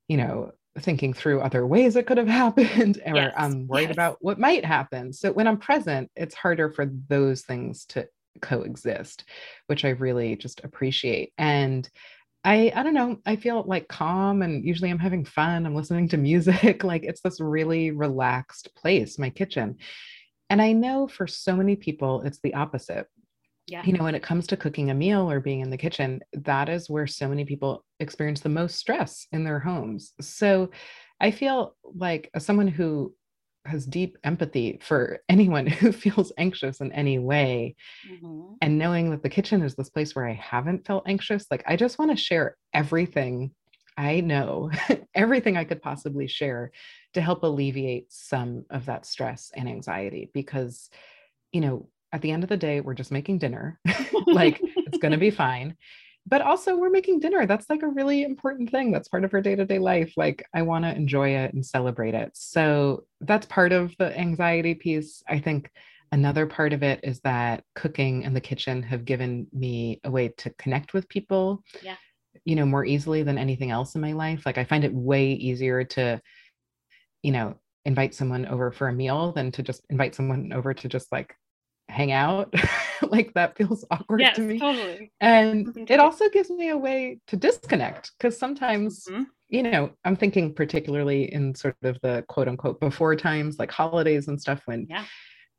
you 0.06 0.18
know, 0.18 0.52
thinking 0.80 1.12
through 1.12 1.40
other 1.40 1.66
ways 1.66 1.96
it 1.96 2.06
could 2.06 2.18
have 2.18 2.28
happened 2.44 3.00
or 3.04 3.14
yes. 3.14 3.34
I'm 3.36 3.66
worried 3.66 3.88
yes. 3.88 3.92
about 3.92 4.18
what 4.20 4.38
might 4.38 4.64
happen. 4.64 5.12
So 5.12 5.32
when 5.32 5.46
I'm 5.46 5.58
present, 5.58 6.10
it's 6.16 6.34
harder 6.34 6.70
for 6.70 6.86
those 7.08 7.42
things 7.42 7.84
to 7.86 8.08
coexist, 8.40 9.24
which 9.66 9.84
I 9.84 9.90
really 9.90 10.36
just 10.36 10.62
appreciate. 10.64 11.32
And 11.36 11.88
I 12.44 12.72
I 12.74 12.82
don't 12.82 12.94
know, 12.94 13.18
I 13.26 13.36
feel 13.36 13.62
like 13.66 13.88
calm 13.88 14.42
and 14.42 14.64
usually 14.64 14.90
I'm 14.90 14.98
having 14.98 15.24
fun. 15.24 15.66
I'm 15.66 15.74
listening 15.74 16.08
to 16.08 16.16
music. 16.18 16.84
like 16.84 17.04
it's 17.04 17.20
this 17.20 17.40
really 17.40 17.90
relaxed 17.90 18.74
place, 18.74 19.18
my 19.18 19.30
kitchen. 19.30 19.76
And 20.50 20.60
I 20.60 20.72
know 20.72 21.08
for 21.08 21.26
so 21.26 21.54
many 21.54 21.76
people 21.76 22.22
it's 22.22 22.40
the 22.42 22.54
opposite. 22.54 23.06
Yeah. 23.66 23.82
You 23.84 23.92
know, 23.92 24.04
when 24.04 24.14
it 24.14 24.22
comes 24.22 24.46
to 24.48 24.56
cooking 24.56 24.90
a 24.90 24.94
meal 24.94 25.30
or 25.30 25.40
being 25.40 25.60
in 25.60 25.70
the 25.70 25.76
kitchen, 25.76 26.20
that 26.32 26.68
is 26.68 26.90
where 26.90 27.06
so 27.06 27.28
many 27.28 27.44
people 27.44 27.84
experience 28.00 28.40
the 28.40 28.48
most 28.48 28.76
stress 28.76 29.26
in 29.30 29.44
their 29.44 29.60
homes. 29.60 30.12
So 30.20 30.70
I 31.20 31.30
feel 31.30 31.76
like 31.84 32.28
as 32.34 32.44
someone 32.44 32.66
who 32.66 33.14
has 33.64 33.86
deep 33.86 34.18
empathy 34.24 34.78
for 34.82 35.20
anyone 35.28 35.66
who 35.66 35.92
feels 35.92 36.32
anxious 36.38 36.80
in 36.80 36.92
any 36.92 37.18
way 37.18 37.76
mm-hmm. 38.10 38.54
and 38.60 38.78
knowing 38.78 39.10
that 39.10 39.22
the 39.22 39.28
kitchen 39.28 39.62
is 39.62 39.74
this 39.74 39.90
place 39.90 40.14
where 40.14 40.26
i 40.26 40.32
haven't 40.32 40.86
felt 40.86 41.04
anxious 41.06 41.46
like 41.50 41.62
i 41.66 41.76
just 41.76 41.98
want 41.98 42.10
to 42.10 42.16
share 42.16 42.56
everything 42.74 43.52
i 43.96 44.20
know 44.20 44.70
everything 45.14 45.56
i 45.56 45.64
could 45.64 45.80
possibly 45.80 46.26
share 46.26 46.72
to 47.14 47.20
help 47.20 47.42
alleviate 47.42 48.12
some 48.12 48.64
of 48.70 48.86
that 48.86 49.06
stress 49.06 49.50
and 49.54 49.68
anxiety 49.68 50.30
because 50.34 50.90
you 51.52 51.60
know 51.60 51.88
at 52.12 52.20
the 52.22 52.30
end 52.30 52.42
of 52.42 52.48
the 52.48 52.56
day 52.56 52.80
we're 52.80 52.94
just 52.94 53.12
making 53.12 53.38
dinner. 53.38 53.78
Like 54.26 54.60
it's 54.62 54.98
going 54.98 55.12
to 55.12 55.18
be 55.18 55.30
fine. 55.46 55.76
But 56.26 56.42
also 56.42 56.76
we're 56.76 56.90
making 56.90 57.18
dinner. 57.18 57.44
That's 57.44 57.68
like 57.68 57.82
a 57.82 57.88
really 57.88 58.22
important 58.22 58.70
thing. 58.70 58.92
That's 58.92 59.08
part 59.08 59.24
of 59.24 59.34
our 59.34 59.40
day-to-day 59.40 59.78
life. 59.78 60.14
Like 60.16 60.46
i 60.54 60.62
want 60.62 60.84
to 60.84 60.94
enjoy 60.94 61.30
it 61.30 61.52
and 61.52 61.66
celebrate 61.66 62.14
it. 62.14 62.30
So 62.34 63.04
that's 63.20 63.46
part 63.46 63.72
of 63.72 63.94
the 63.98 64.16
anxiety 64.16 64.74
piece. 64.74 65.22
I 65.28 65.40
think 65.40 65.70
another 66.12 66.46
part 66.46 66.72
of 66.72 66.82
it 66.82 67.00
is 67.02 67.20
that 67.20 67.64
cooking 67.74 68.24
and 68.24 68.36
the 68.36 68.40
kitchen 68.40 68.82
have 68.84 69.04
given 69.04 69.48
me 69.52 70.00
a 70.04 70.10
way 70.10 70.28
to 70.28 70.50
connect 70.50 70.92
with 70.92 71.08
people 71.08 71.64
yeah. 71.82 71.96
you 72.44 72.54
know 72.54 72.66
more 72.66 72.84
easily 72.84 73.22
than 73.22 73.38
anything 73.38 73.70
else 73.70 73.94
in 73.96 74.00
my 74.00 74.12
life. 74.12 74.46
Like 74.46 74.58
i 74.58 74.64
find 74.64 74.84
it 74.84 74.94
way 74.94 75.32
easier 75.32 75.82
to 75.84 76.20
you 77.22 77.32
know 77.32 77.56
invite 77.84 78.14
someone 78.14 78.46
over 78.46 78.70
for 78.70 78.88
a 78.88 78.92
meal 78.92 79.32
than 79.32 79.50
to 79.52 79.62
just 79.62 79.84
invite 79.90 80.14
someone 80.14 80.52
over 80.52 80.72
to 80.72 80.88
just 80.88 81.10
like 81.10 81.34
hang 81.92 82.12
out 82.12 82.52
like 83.10 83.32
that 83.34 83.56
feels 83.56 83.84
awkward 83.90 84.20
yes, 84.20 84.36
to 84.36 84.42
me. 84.42 84.58
totally. 84.58 85.12
And 85.20 85.90
it 85.90 86.00
also 86.00 86.28
gives 86.30 86.50
me 86.50 86.70
a 86.70 86.76
way 86.76 87.18
to 87.28 87.36
disconnect 87.36 88.12
because 88.18 88.38
sometimes 88.38 89.04
mm-hmm. 89.10 89.24
you 89.48 89.62
know 89.62 89.90
i'm 90.04 90.16
thinking 90.16 90.54
particularly 90.54 91.32
in 91.32 91.54
sort 91.54 91.76
of 91.82 91.98
the 92.02 92.24
quote 92.28 92.48
unquote 92.48 92.80
before 92.80 93.14
times 93.14 93.58
like 93.58 93.70
holidays 93.70 94.28
and 94.28 94.40
stuff 94.40 94.62
when 94.64 94.86
yeah. 94.88 95.04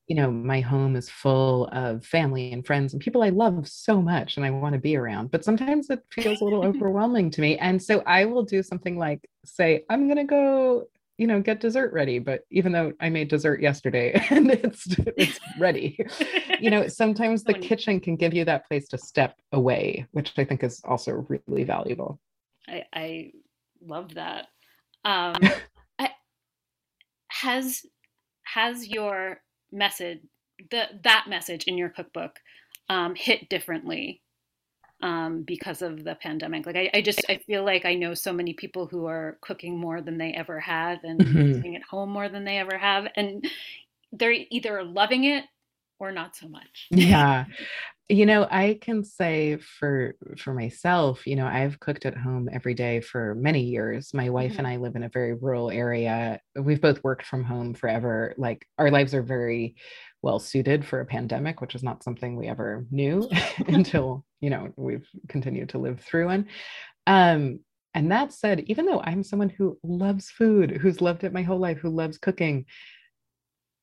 you 0.07 0.15
know 0.15 0.31
my 0.31 0.59
home 0.59 0.95
is 0.95 1.09
full 1.09 1.67
of 1.71 2.05
family 2.05 2.51
and 2.51 2.65
friends 2.65 2.93
and 2.93 3.01
people 3.01 3.23
i 3.23 3.29
love 3.29 3.67
so 3.67 4.01
much 4.01 4.37
and 4.37 4.45
i 4.45 4.49
want 4.49 4.73
to 4.73 4.79
be 4.79 4.95
around. 4.97 5.31
But 5.31 5.45
sometimes 5.45 5.89
it 5.89 6.01
feels 6.11 6.41
a 6.41 6.43
little 6.43 6.65
overwhelming 6.69 7.29
to 7.31 7.41
me. 7.41 7.57
And 7.57 7.81
so 7.81 8.01
i 8.05 8.25
will 8.25 8.43
do 8.43 8.63
something 8.63 8.97
like 8.97 9.21
say 9.45 9.83
i'm 9.89 10.07
going 10.07 10.17
to 10.17 10.23
go 10.23 10.87
you 11.23 11.27
know 11.27 11.39
get 11.39 11.61
dessert 11.61 11.93
ready 11.93 12.19
but 12.19 12.41
even 12.51 12.73
though 12.73 12.91
i 12.99 13.07
made 13.07 13.29
dessert 13.29 13.61
yesterday 13.61 14.11
and 14.29 14.51
it's 14.51 14.87
it's 15.15 15.39
ready 15.57 15.97
you 16.59 16.69
know 16.69 16.85
sometimes 16.85 17.45
the 17.45 17.53
kitchen 17.53 17.97
can 17.97 18.17
give 18.17 18.33
you 18.33 18.43
that 18.43 18.67
place 18.67 18.89
to 18.89 18.97
step 18.97 19.37
away 19.53 20.05
which 20.11 20.33
i 20.37 20.43
think 20.43 20.65
is 20.65 20.81
also 20.83 21.25
really 21.29 21.63
valuable. 21.63 22.19
I 22.67 22.83
i 22.93 23.31
love 23.85 24.13
that. 24.15 24.47
Um 25.05 25.35
I, 25.99 26.09
has 27.29 27.85
has 28.43 28.85
your 28.85 29.39
message 29.71 30.19
the 30.71 30.87
that 31.05 31.27
message 31.29 31.63
in 31.67 31.77
your 31.77 31.89
cookbook 31.89 32.35
um 32.89 33.15
hit 33.15 33.47
differently 33.47 34.21
um, 35.03 35.43
because 35.43 35.81
of 35.81 36.05
the 36.05 36.15
pandemic. 36.15 36.65
Like 36.65 36.77
I, 36.77 36.89
I, 36.93 37.01
just 37.01 37.21
I 37.27 37.37
feel 37.37 37.65
like 37.65 37.85
I 37.85 37.93
know 37.93 38.13
so 38.13 38.31
many 38.31 38.53
people 38.53 38.87
who 38.87 39.05
are 39.05 39.37
cooking 39.41 39.77
more 39.77 40.01
than 40.01 40.17
they 40.17 40.31
ever 40.31 40.61
have 40.61 40.99
and 41.03 41.19
mm-hmm. 41.19 41.59
staying 41.59 41.75
at 41.75 41.83
home 41.83 42.09
more 42.09 42.29
than 42.29 42.45
they 42.45 42.57
ever 42.57 42.77
have, 42.77 43.07
and 43.17 43.45
they're 44.13 44.33
either 44.49 44.81
loving 44.81 45.25
it 45.25 45.43
or 45.99 46.13
not 46.13 46.37
so 46.37 46.47
much. 46.47 46.87
yeah. 46.89 47.45
You 48.09 48.25
know, 48.25 48.47
I 48.51 48.77
can 48.81 49.03
say 49.03 49.57
for 49.57 50.15
for 50.37 50.53
myself, 50.53 51.25
you 51.25 51.35
know, 51.35 51.47
I've 51.47 51.79
cooked 51.79 52.05
at 52.05 52.17
home 52.17 52.49
every 52.51 52.73
day 52.73 52.99
for 52.99 53.33
many 53.35 53.61
years. 53.61 54.13
My 54.13 54.29
wife 54.29 54.51
mm-hmm. 54.51 54.59
and 54.59 54.67
I 54.67 54.77
live 54.77 54.95
in 54.95 55.03
a 55.03 55.09
very 55.09 55.33
rural 55.33 55.71
area. 55.71 56.39
We've 56.55 56.81
both 56.81 57.03
worked 57.03 57.25
from 57.25 57.43
home 57.43 57.73
forever. 57.73 58.35
Like 58.37 58.67
our 58.77 58.91
lives 58.91 59.13
are 59.13 59.23
very 59.23 59.75
well 60.21 60.39
suited 60.39 60.85
for 60.85 61.01
a 61.01 61.05
pandemic, 61.05 61.61
which 61.61 61.75
is 61.75 61.83
not 61.83 62.03
something 62.03 62.35
we 62.35 62.47
ever 62.47 62.85
knew 62.89 63.29
until, 63.67 64.25
you 64.41 64.49
know, 64.49 64.69
we've 64.75 65.07
continued 65.29 65.69
to 65.69 65.77
live 65.77 65.99
through 65.99 66.25
one. 66.25 66.47
Um, 67.05 67.59
and 67.93 68.11
that 68.11 68.33
said, 68.33 68.61
even 68.61 68.85
though 68.85 69.01
I'm 69.01 69.23
someone 69.23 69.49
who 69.49 69.77
loves 69.83 70.31
food, 70.31 70.71
who's 70.71 71.01
loved 71.01 71.23
it 71.23 71.33
my 71.33 71.43
whole 71.43 71.59
life, 71.59 71.77
who 71.77 71.89
loves 71.89 72.17
cooking, 72.17 72.65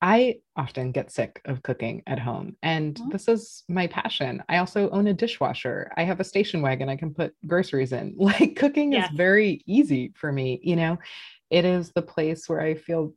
I 0.02 0.36
often 0.56 0.92
get 0.92 1.10
sick 1.10 1.42
of 1.44 1.62
cooking 1.62 2.02
at 2.06 2.18
home, 2.18 2.56
and 2.62 2.94
mm-hmm. 2.94 3.10
this 3.10 3.28
is 3.28 3.64
my 3.68 3.86
passion. 3.86 4.42
I 4.48 4.56
also 4.56 4.88
own 4.90 5.06
a 5.06 5.14
dishwasher. 5.14 5.92
I 5.96 6.04
have 6.04 6.20
a 6.20 6.24
station 6.24 6.62
wagon 6.62 6.88
I 6.88 6.96
can 6.96 7.12
put 7.12 7.34
groceries 7.46 7.92
in. 7.92 8.14
Like 8.30 8.56
cooking 8.56 8.92
yeah. 8.92 9.04
is 9.04 9.10
very 9.16 9.62
easy 9.66 10.12
for 10.14 10.32
me, 10.32 10.60
you 10.62 10.76
know. 10.76 10.98
It 11.50 11.64
is 11.64 11.90
the 11.92 12.02
place 12.02 12.48
where 12.48 12.60
I 12.60 12.74
feel 12.74 13.12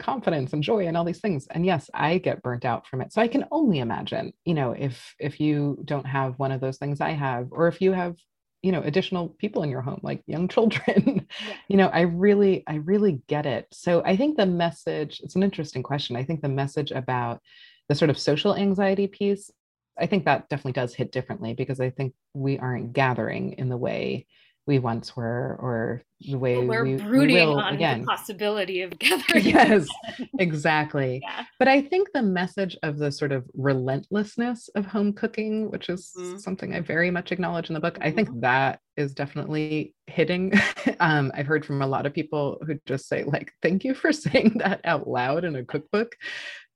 confidence 0.00 0.52
and 0.52 0.62
joy 0.62 0.86
and 0.86 0.96
all 0.96 1.04
these 1.04 1.20
things. 1.20 1.46
And 1.50 1.64
yes, 1.64 1.88
I 1.94 2.18
get 2.18 2.42
burnt 2.42 2.64
out 2.64 2.86
from 2.86 3.00
it. 3.00 3.12
So 3.12 3.22
I 3.22 3.28
can 3.28 3.44
only 3.52 3.78
imagine, 3.78 4.32
you 4.44 4.54
know, 4.54 4.72
if 4.72 5.14
if 5.20 5.38
you 5.38 5.78
don't 5.84 6.06
have 6.06 6.38
one 6.38 6.50
of 6.52 6.60
those 6.60 6.78
things 6.78 7.00
I 7.00 7.10
have 7.10 7.48
or 7.52 7.68
if 7.68 7.80
you 7.80 7.92
have 7.92 8.16
you 8.62 8.72
know 8.72 8.82
additional 8.82 9.28
people 9.28 9.62
in 9.62 9.70
your 9.70 9.80
home 9.80 10.00
like 10.02 10.22
young 10.26 10.48
children 10.54 11.26
yeah. 11.40 11.54
you 11.68 11.76
know 11.76 11.88
i 11.88 12.02
really 12.02 12.62
i 12.66 12.76
really 12.76 13.22
get 13.26 13.46
it 13.46 13.66
so 13.72 14.02
i 14.04 14.16
think 14.16 14.36
the 14.36 14.46
message 14.46 15.20
it's 15.22 15.36
an 15.36 15.42
interesting 15.42 15.82
question 15.82 16.16
i 16.16 16.24
think 16.24 16.42
the 16.42 16.48
message 16.48 16.90
about 16.90 17.40
the 17.88 17.94
sort 17.94 18.10
of 18.10 18.18
social 18.18 18.54
anxiety 18.54 19.06
piece 19.06 19.50
i 19.98 20.06
think 20.06 20.24
that 20.24 20.48
definitely 20.48 20.72
does 20.72 20.94
hit 20.94 21.12
differently 21.12 21.54
because 21.54 21.80
i 21.80 21.90
think 21.90 22.14
we 22.34 22.58
aren't 22.58 22.92
gathering 22.92 23.52
in 23.54 23.68
the 23.68 23.76
way 23.76 24.26
we 24.66 24.78
once 24.78 25.16
were 25.16 25.56
or 25.60 26.02
the 26.28 26.38
way 26.38 26.58
well, 26.58 26.66
we're 26.66 26.84
we, 26.84 26.96
brooding 26.96 27.36
we 27.36 27.46
will 27.46 27.58
on 27.58 27.74
again. 27.74 28.00
the 28.00 28.06
possibility 28.06 28.82
of 28.82 28.90
gathering 28.98 29.44
yes 29.44 29.88
exactly 30.38 31.20
yeah. 31.22 31.44
but 31.58 31.66
i 31.66 31.80
think 31.80 32.08
the 32.12 32.22
message 32.22 32.76
of 32.82 32.98
the 32.98 33.10
sort 33.10 33.32
of 33.32 33.44
relentlessness 33.54 34.68
of 34.74 34.84
home 34.84 35.12
cooking 35.12 35.70
which 35.70 35.88
is 35.88 36.12
mm-hmm. 36.18 36.36
something 36.36 36.74
i 36.74 36.80
very 36.80 37.10
much 37.10 37.32
acknowledge 37.32 37.70
in 37.70 37.74
the 37.74 37.80
book 37.80 37.94
mm-hmm. 37.94 38.08
i 38.08 38.10
think 38.10 38.28
mm-hmm. 38.28 38.40
that 38.40 38.80
is 38.96 39.14
definitely 39.14 39.94
hitting 40.06 40.52
um, 41.00 41.32
i've 41.34 41.46
heard 41.46 41.64
from 41.64 41.80
a 41.80 41.86
lot 41.86 42.06
of 42.06 42.12
people 42.12 42.58
who 42.66 42.78
just 42.86 43.08
say 43.08 43.24
like 43.24 43.52
thank 43.62 43.82
you 43.82 43.94
for 43.94 44.12
saying 44.12 44.52
that 44.56 44.80
out 44.84 45.08
loud 45.08 45.44
in 45.44 45.56
a 45.56 45.64
cookbook 45.64 46.14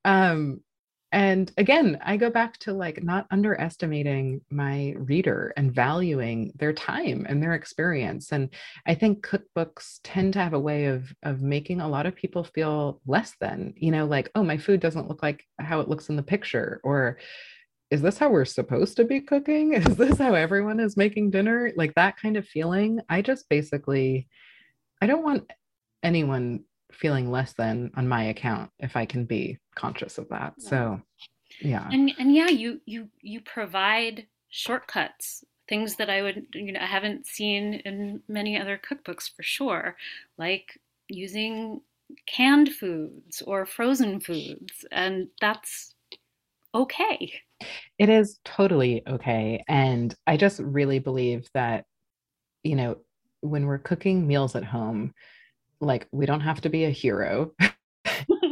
um, 0.06 0.60
and 1.14 1.52
again 1.58 1.96
i 2.04 2.16
go 2.16 2.28
back 2.28 2.58
to 2.58 2.72
like 2.72 3.02
not 3.04 3.26
underestimating 3.30 4.40
my 4.50 4.92
reader 4.98 5.52
and 5.56 5.72
valuing 5.72 6.52
their 6.56 6.72
time 6.72 7.24
and 7.28 7.40
their 7.40 7.54
experience. 7.54 8.32
And 8.32 8.52
i 8.86 8.94
think 8.94 9.24
cookbooks 9.24 10.00
tend 10.02 10.32
to 10.32 10.40
have 10.40 10.54
a 10.54 10.58
way 10.58 10.86
of 10.86 11.14
of 11.22 11.40
making 11.40 11.80
a 11.80 11.88
lot 11.88 12.06
of 12.06 12.16
people 12.16 12.42
feel 12.42 13.00
less 13.06 13.34
than 13.40 13.74
you 13.76 13.92
know 13.92 14.06
like 14.06 14.30
oh 14.34 14.42
my 14.42 14.58
food 14.58 14.80
doesn't 14.80 15.08
look 15.08 15.22
like 15.22 15.44
how 15.60 15.80
it 15.80 15.88
looks 15.88 16.08
in 16.08 16.16
the 16.16 16.22
picture 16.22 16.80
or 16.82 17.18
is 17.90 18.02
this 18.02 18.18
how 18.18 18.28
we're 18.28 18.44
supposed 18.46 18.96
to 18.96 19.04
be 19.04 19.20
cooking? 19.20 19.74
Is 19.74 19.96
this 19.96 20.18
how 20.18 20.34
everyone 20.34 20.80
is 20.80 20.96
making 20.96 21.30
dinner? 21.30 21.70
Like 21.76 21.94
that 21.94 22.16
kind 22.16 22.36
of 22.36 22.48
feeling. 22.48 23.00
I 23.08 23.22
just 23.22 23.48
basically 23.48 24.26
i 25.00 25.06
don't 25.06 25.22
want 25.22 25.48
anyone 26.02 26.64
feeling 26.92 27.30
less 27.30 27.52
than 27.52 27.90
on 27.96 28.08
my 28.08 28.24
account 28.24 28.70
if 28.78 28.96
I 28.96 29.06
can 29.06 29.24
be 29.24 29.58
conscious 29.74 30.18
of 30.18 30.28
that. 30.28 30.54
So 30.58 31.00
yeah. 31.60 31.88
And 31.90 32.12
and 32.18 32.34
yeah, 32.34 32.48
you 32.48 32.80
you 32.86 33.08
you 33.20 33.40
provide 33.40 34.26
shortcuts, 34.50 35.44
things 35.68 35.96
that 35.96 36.10
I 36.10 36.22
would 36.22 36.46
you 36.52 36.72
know 36.72 36.80
I 36.80 36.86
haven't 36.86 37.26
seen 37.26 37.74
in 37.74 38.22
many 38.28 38.58
other 38.58 38.78
cookbooks 38.78 39.30
for 39.34 39.42
sure, 39.42 39.96
like 40.38 40.78
using 41.08 41.80
canned 42.26 42.70
foods 42.74 43.42
or 43.42 43.66
frozen 43.66 44.20
foods 44.20 44.84
and 44.92 45.28
that's 45.40 45.94
okay. 46.74 47.32
It 47.98 48.08
is 48.08 48.40
totally 48.44 49.02
okay 49.06 49.62
and 49.68 50.14
I 50.26 50.36
just 50.36 50.60
really 50.60 50.98
believe 50.98 51.48
that 51.54 51.84
you 52.62 52.76
know 52.76 52.96
when 53.40 53.66
we're 53.66 53.78
cooking 53.78 54.26
meals 54.26 54.54
at 54.54 54.64
home 54.64 55.14
like 55.80 56.06
we 56.12 56.26
don't 56.26 56.40
have 56.40 56.60
to 56.62 56.68
be 56.68 56.84
a 56.84 56.90
hero 56.90 57.52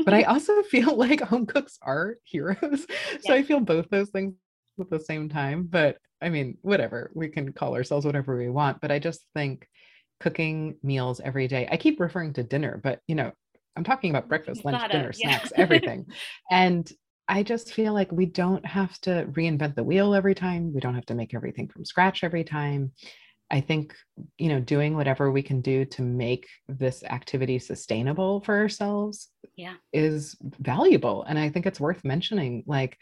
but 0.05 0.15
i 0.15 0.23
also 0.23 0.63
feel 0.71 0.97
like 0.97 1.21
home 1.21 1.47
cooks 1.47 1.79
are 1.83 2.17
heroes 2.25 2.87
so 3.21 3.35
i 3.35 3.43
feel 3.43 3.61
both 3.61 3.89
those 3.91 4.11
things 4.11 4.35
at 4.81 4.91
the 4.91 5.01
same 5.01 5.29
time 5.29 5.67
but 5.69 5.99
i 6.21 6.29
mean 6.29 6.57
whatever 6.63 7.11
we 7.15 7.29
can 7.29 7.53
call 7.53 7.75
ourselves 7.75 8.07
whatever 8.07 8.37
we 8.37 8.49
want 8.49 8.81
but 8.81 8.91
i 8.91 8.99
just 8.99 9.25
think 9.35 9.67
cooking 10.21 10.77
meals 10.83 11.21
every 11.25 11.49
day 11.49 11.69
i 11.71 11.77
keep 11.77 12.01
referring 12.01 12.33
to 12.33 12.43
dinner 12.43 12.81
but 12.83 13.01
you 13.07 13.15
know 13.15 13.31
i'm 13.77 13.85
talking 13.85 14.11
about 14.11 14.29
breakfast 14.29 14.65
lunch 14.65 14.91
dinner 14.91 15.13
yeah. 15.19 15.31
snacks 15.31 15.53
everything 15.57 16.07
and 16.51 16.93
I 17.29 17.43
just 17.43 17.73
feel 17.73 17.95
like 17.95 18.11
we 18.13 18.27
don't 18.27 18.67
have 18.67 19.01
to 19.03 19.27
reinvent 19.31 19.75
the 19.75 19.85
wheel 19.85 20.15
every 20.15 20.35
time. 20.35 20.75
We 20.75 20.81
don't 20.81 20.95
have 20.95 21.07
to 21.07 21.15
make 21.15 21.35
everything 21.35 21.69
from 21.69 21.85
scratch 21.85 22.25
every 22.25 22.45
time. 22.45 22.93
I 23.51 23.61
think, 23.61 23.95
you 24.39 24.49
know, 24.49 24.61
doing 24.61 24.97
whatever 24.97 25.31
we 25.31 25.43
can 25.43 25.61
do 25.61 25.85
to 25.85 26.03
make 26.03 26.49
this 26.69 27.05
activity 27.05 27.59
sustainable 27.59 28.41
for 28.41 28.57
ourselves 28.59 29.29
yeah. 29.57 29.75
is 29.93 30.37
valuable. 30.43 31.25
And 31.25 31.39
I 31.39 31.49
think 31.51 31.67
it's 31.67 31.81
worth 31.81 32.05
mentioning. 32.05 32.65
Like, 32.67 32.99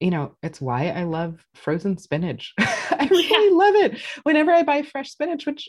you 0.00 0.10
know, 0.10 0.36
it's 0.42 0.60
why 0.60 0.88
I 0.88 1.04
love 1.04 1.44
frozen 1.54 1.98
spinach. 1.98 2.54
I 2.58 3.08
really 3.10 3.50
yeah. 3.50 3.56
love 3.56 3.74
it. 3.74 4.00
Whenever 4.22 4.52
I 4.52 4.62
buy 4.62 4.82
fresh 4.82 5.10
spinach, 5.10 5.46
which 5.46 5.68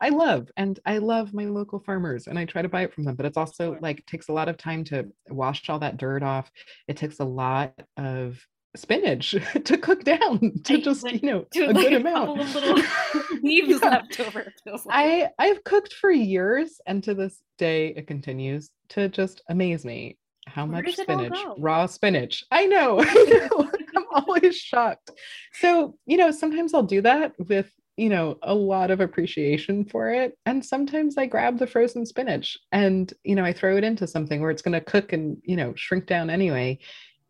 I 0.00 0.10
love, 0.10 0.48
and 0.56 0.78
I 0.84 0.98
love 0.98 1.32
my 1.32 1.44
local 1.44 1.80
farmers 1.80 2.26
and 2.26 2.38
I 2.38 2.44
try 2.44 2.62
to 2.62 2.68
buy 2.68 2.82
it 2.82 2.92
from 2.92 3.04
them, 3.04 3.14
but 3.14 3.26
it's 3.26 3.36
also 3.36 3.78
like 3.80 4.04
takes 4.06 4.28
a 4.28 4.32
lot 4.32 4.48
of 4.48 4.56
time 4.56 4.84
to 4.84 5.06
wash 5.28 5.68
all 5.68 5.78
that 5.78 5.96
dirt 5.96 6.22
off. 6.22 6.50
It 6.88 6.96
takes 6.96 7.20
a 7.20 7.24
lot 7.24 7.74
of 7.96 8.38
spinach 8.76 9.34
to 9.64 9.78
cook 9.78 10.04
down 10.04 10.52
to 10.64 10.74
I 10.74 10.80
just 10.80 11.10
you 11.10 11.20
know 11.28 11.46
a 11.56 11.72
like 11.72 11.88
good 11.88 11.92
a 11.92 11.96
amount 11.96 12.38
leaves 13.42 13.80
yeah. 13.82 13.88
left 13.88 14.20
over 14.20 14.52
like. 14.66 14.80
i 14.90 15.28
i've 15.38 15.62
cooked 15.64 15.92
for 15.92 16.10
years 16.10 16.80
and 16.86 17.02
to 17.04 17.14
this 17.14 17.42
day 17.58 17.88
it 17.96 18.06
continues 18.06 18.70
to 18.90 19.08
just 19.08 19.42
amaze 19.48 19.84
me 19.84 20.18
how 20.46 20.66
Where 20.66 20.82
much 20.82 20.96
spinach 20.96 21.38
raw 21.58 21.86
spinach 21.86 22.44
i 22.50 22.66
know, 22.66 23.00
I 23.04 23.48
know. 23.50 23.70
i'm 23.96 24.04
always 24.12 24.56
shocked 24.56 25.10
so 25.52 25.96
you 26.06 26.16
know 26.16 26.30
sometimes 26.30 26.74
i'll 26.74 26.82
do 26.82 27.00
that 27.02 27.32
with 27.48 27.70
you 27.96 28.08
know 28.08 28.38
a 28.42 28.54
lot 28.54 28.90
of 28.90 29.00
appreciation 29.00 29.84
for 29.84 30.10
it 30.10 30.36
and 30.46 30.64
sometimes 30.64 31.16
i 31.16 31.26
grab 31.26 31.58
the 31.58 31.66
frozen 31.66 32.04
spinach 32.04 32.58
and 32.72 33.12
you 33.22 33.36
know 33.36 33.44
i 33.44 33.52
throw 33.52 33.76
it 33.76 33.84
into 33.84 34.06
something 34.06 34.40
where 34.40 34.50
it's 34.50 34.62
going 34.62 34.72
to 34.72 34.80
cook 34.80 35.12
and 35.12 35.36
you 35.44 35.56
know 35.56 35.72
shrink 35.76 36.06
down 36.06 36.28
anyway 36.28 36.78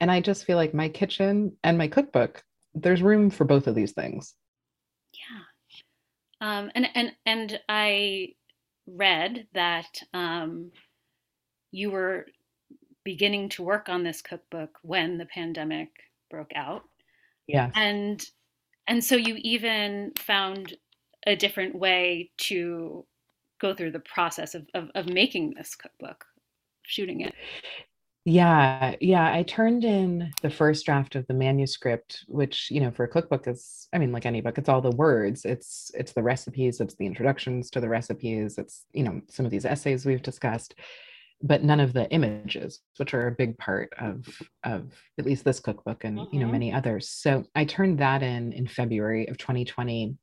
and 0.01 0.11
I 0.11 0.21
just 0.21 0.45
feel 0.45 0.57
like 0.57 0.75
my 0.75 0.89
kitchen 0.89 1.57
and 1.63 1.79
my 1.79 1.89
cookbook, 1.89 2.43
there's 2.75 3.03
room 3.03 3.31
for 3.31 3.45
both 3.45 3.67
of 3.67 3.75
these 3.75 3.93
things. 3.93 4.35
Yeah. 5.13 5.45
Um, 6.41 6.71
and, 6.75 6.89
and, 6.95 7.13
and 7.25 7.61
I 7.69 8.35
read 8.87 9.47
that 9.55 9.99
um, 10.13 10.73
you 11.71 11.91
were 11.91 12.27
beginning 13.05 13.49
to 13.51 13.63
work 13.63 13.89
on 13.89 14.03
this 14.03 14.21
cookbook 14.21 14.79
when 14.83 15.19
the 15.19 15.27
pandemic 15.27 15.89
broke 16.31 16.53
out. 16.55 16.83
Yeah. 17.47 17.71
And, 17.75 18.25
and 18.87 19.03
so 19.03 19.17
you 19.17 19.37
even 19.39 20.13
found 20.19 20.77
a 21.27 21.37
different 21.37 21.75
way 21.75 22.31
to 22.37 23.07
go 23.61 23.75
through 23.75 23.93
the 23.93 24.01
process 24.01 24.55
of, 24.55 24.67
of, 24.75 24.91
of 24.95 25.09
making 25.09 25.55
this 25.55 25.75
cookbook, 25.75 26.25
shooting 26.83 27.21
it. 27.21 27.35
Yeah, 28.27 28.95
yeah. 29.01 29.35
I 29.35 29.43
turned 29.43 29.85
in 29.85 30.33
the 30.41 30.49
first 30.49 30.87
draft 30.87 31.15
of 31.15 31.27
the 31.27 31.35
manuscript, 31.35 32.25
which, 32.27 32.71
you 32.71 32.81
know, 32.81 32.91
for 32.91 33.05
a 33.05 33.09
cookbook 33.09 33.47
is, 33.47 33.87
I 33.93 33.99
mean, 33.99 34.13
like 34.13 34.25
any 34.25 34.41
book, 34.41 34.57
it's 34.57 34.69
all 34.71 34.81
the 34.81 34.97
words. 34.97 35.45
It's 35.45 35.91
it's 35.95 36.13
the 36.13 36.23
recipes, 36.23 36.81
it's 36.81 36.95
the 36.95 37.05
introductions 37.05 37.69
to 37.71 37.81
the 37.81 37.89
recipes, 37.89 38.57
it's, 38.57 38.87
you 38.95 39.03
know, 39.03 39.21
some 39.29 39.45
of 39.45 39.51
these 39.53 39.67
essays 39.67 40.07
we've 40.07 40.23
discussed, 40.23 40.75
but 41.43 41.63
none 41.63 41.81
of 41.81 41.93
the 41.93 42.11
images, 42.11 42.81
which 42.97 43.13
are 43.13 43.27
a 43.27 43.33
big 43.33 43.59
part 43.59 43.93
of 43.99 44.27
of 44.63 44.91
at 45.19 45.27
least 45.27 45.45
this 45.45 45.61
cookbook 45.61 46.05
and, 46.05 46.19
mm-hmm. 46.19 46.35
you 46.35 46.41
know, 46.41 46.47
mm-hmm. 46.47 46.53
many 46.53 46.73
others. 46.73 47.11
So 47.11 47.45
I 47.55 47.67
turned 47.67 47.99
that 47.99 48.23
in 48.23 48.55
in 48.55 48.67
February 48.67 49.29
of 49.29 49.37
2020 49.37 50.17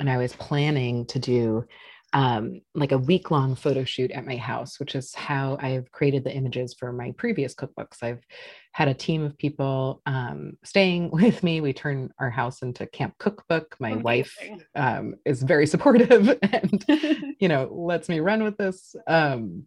and 0.00 0.10
I 0.10 0.16
was 0.16 0.34
planning 0.34 1.06
to 1.06 1.18
do 1.20 1.64
um, 2.12 2.60
like 2.74 2.92
a 2.92 2.98
week 2.98 3.30
long 3.30 3.54
photo 3.54 3.84
shoot 3.84 4.10
at 4.10 4.26
my 4.26 4.36
house, 4.36 4.80
which 4.80 4.94
is 4.94 5.14
how 5.14 5.56
I've 5.60 5.90
created 5.92 6.24
the 6.24 6.34
images 6.34 6.74
for 6.74 6.92
my 6.92 7.12
previous 7.12 7.54
cookbooks. 7.54 8.02
I've 8.02 8.24
had 8.72 8.88
a 8.88 8.94
team 8.94 9.22
of 9.22 9.38
people 9.38 10.02
um, 10.06 10.54
staying 10.64 11.10
with 11.12 11.42
me. 11.42 11.60
We 11.60 11.72
turn 11.72 12.10
our 12.18 12.30
house 12.30 12.62
into 12.62 12.86
Camp 12.86 13.14
Cookbook. 13.18 13.76
My 13.78 13.90
Amazing. 13.90 14.02
wife 14.02 14.38
um, 14.74 15.14
is 15.24 15.42
very 15.42 15.66
supportive 15.68 16.38
and, 16.42 16.84
you 17.38 17.48
know, 17.48 17.68
lets 17.72 18.08
me 18.08 18.20
run 18.20 18.42
with 18.42 18.56
this 18.56 18.94
um, 19.06 19.64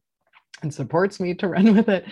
and 0.62 0.74
supports 0.74 1.20
me 1.20 1.34
to 1.36 1.48
run 1.48 1.76
with 1.76 1.88
it. 1.88 2.06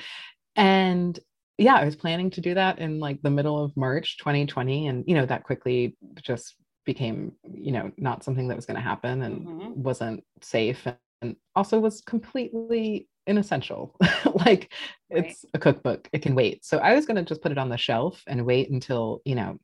And 0.56 1.20
yeah, 1.58 1.76
I 1.76 1.86
was 1.86 1.96
planning 1.96 2.32
to 2.32 2.41
do 2.41 2.54
that 2.54 2.80
in 2.80 3.00
like 3.00 3.22
the 3.22 3.30
middle 3.30 3.63
of 3.63 3.76
March 3.76 4.17
2020. 4.17 4.88
And, 4.88 5.04
you 5.08 5.15
know, 5.15 5.26
that 5.26 5.44
quickly 5.44 5.98
just 6.22 6.56
became 6.86 7.34
you 7.54 7.72
know 7.72 7.91
not 7.98 8.24
something 8.24 8.48
that 8.48 8.56
was 8.56 8.65
going 8.65 8.76
to 8.76 8.82
happen 8.82 9.22
and 9.24 9.46
mm-hmm. 9.46 9.82
wasn't 9.82 10.24
safe 10.41 10.88
and 11.22 11.36
also 11.56 11.80
was 11.80 12.02
completely 12.02 13.08
inessential 13.28 13.96
like 14.46 14.72
right. 15.12 15.26
it's 15.26 15.46
a 15.54 15.60
cookbook 15.60 16.10
it 16.12 16.22
can 16.22 16.34
wait 16.34 16.65
so 16.65 16.78
i 16.80 16.96
was 16.96 17.06
going 17.06 17.15
to 17.15 17.24
just 17.24 17.41
put 17.41 17.52
it 17.52 17.58
on 17.58 17.70
the 17.70 17.78
shelf 17.78 18.24
and 18.28 18.46
wait 18.46 18.70
until 18.72 19.22
you 19.26 19.36
know 19.36 19.58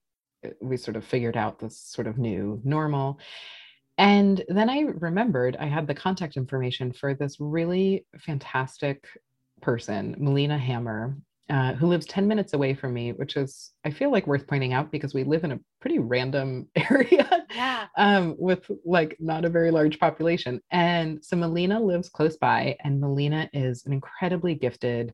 we 0.62 0.78
sort 0.78 0.96
of 0.96 1.04
figured 1.04 1.36
out 1.36 1.60
this 1.60 1.80
sort 1.80 2.08
of 2.08 2.18
new 2.18 2.62
normal 2.64 3.20
and 3.98 4.44
then 4.50 4.70
i 4.70 4.82
remembered 4.82 5.58
i 5.60 5.66
had 5.66 5.88
the 5.88 5.96
contact 5.96 6.38
information 6.38 6.92
for 6.92 7.16
this 7.16 7.38
really 7.40 8.06
fantastic 8.20 9.08
person 9.62 10.16
melina 10.20 10.58
hammer 10.58 11.18
uh, 11.50 11.74
who 11.74 11.88
lives 11.88 12.06
10 12.06 12.28
minutes 12.28 12.54
away 12.54 12.74
from 12.74 12.94
me, 12.94 13.14
which 13.14 13.38
is, 13.38 13.72
I 13.86 13.92
feel 13.92 14.12
like 14.12 14.28
worth 14.28 14.48
pointing 14.48 14.74
out 14.74 14.92
because 14.92 15.14
we 15.14 15.24
live 15.24 15.44
in 15.44 15.54
a 15.54 15.60
pretty 15.80 16.00
random 16.00 16.68
area 16.76 17.46
yeah. 17.56 17.88
um, 17.98 18.36
with 18.38 18.70
like 18.86 19.16
not 19.20 19.46
a 19.46 19.50
very 19.50 19.72
large 19.72 19.98
population. 20.00 20.62
And 20.72 21.24
so 21.24 21.38
Melina 21.38 21.80
lives 21.80 22.10
close 22.10 22.38
by, 22.38 22.76
and 22.84 23.00
Melina 23.00 23.50
is 23.54 23.86
an 23.86 23.94
incredibly 23.94 24.56
gifted 24.56 25.14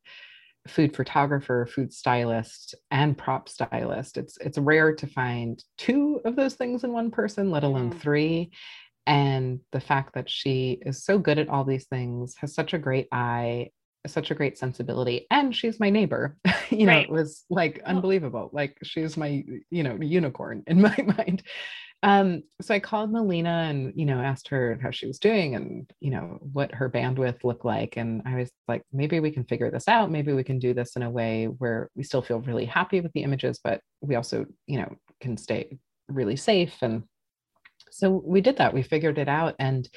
food 0.67 0.95
photographer, 0.95 1.67
food 1.67 1.93
stylist, 1.93 2.73
and 2.89 3.17
prop 3.17 3.49
stylist. 3.49 4.17
It's 4.17 4.37
it's 4.37 4.57
rare 4.57 4.95
to 4.95 5.07
find 5.07 5.63
two 5.77 6.21
of 6.25 6.35
those 6.35 6.55
things 6.55 6.83
in 6.83 6.93
one 6.93 7.11
person, 7.11 7.51
let 7.51 7.63
alone 7.63 7.91
mm. 7.91 7.99
three. 7.99 8.51
And 9.05 9.59
the 9.71 9.81
fact 9.81 10.13
that 10.13 10.29
she 10.29 10.79
is 10.85 11.03
so 11.03 11.19
good 11.19 11.37
at 11.37 11.49
all 11.49 11.65
these 11.65 11.87
things, 11.87 12.35
has 12.39 12.55
such 12.55 12.73
a 12.73 12.79
great 12.79 13.07
eye, 13.11 13.71
such 14.07 14.31
a 14.31 14.35
great 14.35 14.57
sensibility 14.57 15.25
and 15.31 15.55
she's 15.55 15.79
my 15.79 15.89
neighbor. 15.89 16.37
You 16.69 16.87
know 16.87 16.93
right. 16.93 17.03
it 17.03 17.11
was 17.11 17.45
like 17.51 17.83
unbelievable. 17.85 18.49
Like 18.51 18.77
she's 18.83 19.15
my 19.15 19.43
you 19.69 19.83
know 19.83 19.95
unicorn 20.01 20.63
in 20.65 20.81
my 20.89 20.97
mind. 21.17 21.43
Um 22.01 22.41
so 22.61 22.73
i 22.73 22.79
called 22.79 23.11
melina 23.11 23.67
and 23.69 23.93
you 23.95 24.05
know 24.05 24.19
asked 24.19 24.47
her 24.47 24.79
how 24.81 24.89
she 24.89 25.05
was 25.05 25.19
doing 25.19 25.55
and 25.55 25.87
you 25.99 26.09
know 26.09 26.39
what 26.51 26.73
her 26.73 26.89
bandwidth 26.89 27.43
looked 27.43 27.63
like 27.63 27.95
and 27.95 28.23
i 28.25 28.35
was 28.35 28.51
like 28.67 28.81
maybe 28.91 29.19
we 29.19 29.29
can 29.29 29.43
figure 29.43 29.69
this 29.69 29.87
out. 29.87 30.09
Maybe 30.09 30.33
we 30.33 30.43
can 30.43 30.57
do 30.57 30.73
this 30.73 30.95
in 30.95 31.03
a 31.03 31.11
way 31.11 31.45
where 31.45 31.91
we 31.95 32.03
still 32.03 32.23
feel 32.23 32.39
really 32.39 32.65
happy 32.65 33.01
with 33.01 33.11
the 33.13 33.23
images 33.23 33.59
but 33.63 33.81
we 34.01 34.15
also 34.15 34.45
you 34.65 34.79
know 34.79 34.95
can 35.21 35.37
stay 35.37 35.77
really 36.07 36.35
safe. 36.35 36.75
And 36.81 37.03
so 37.91 38.21
we 38.25 38.41
did 38.41 38.57
that. 38.57 38.73
We 38.73 38.83
figured 38.83 39.17
it 39.17 39.27
out 39.27 39.55
and 39.59 39.87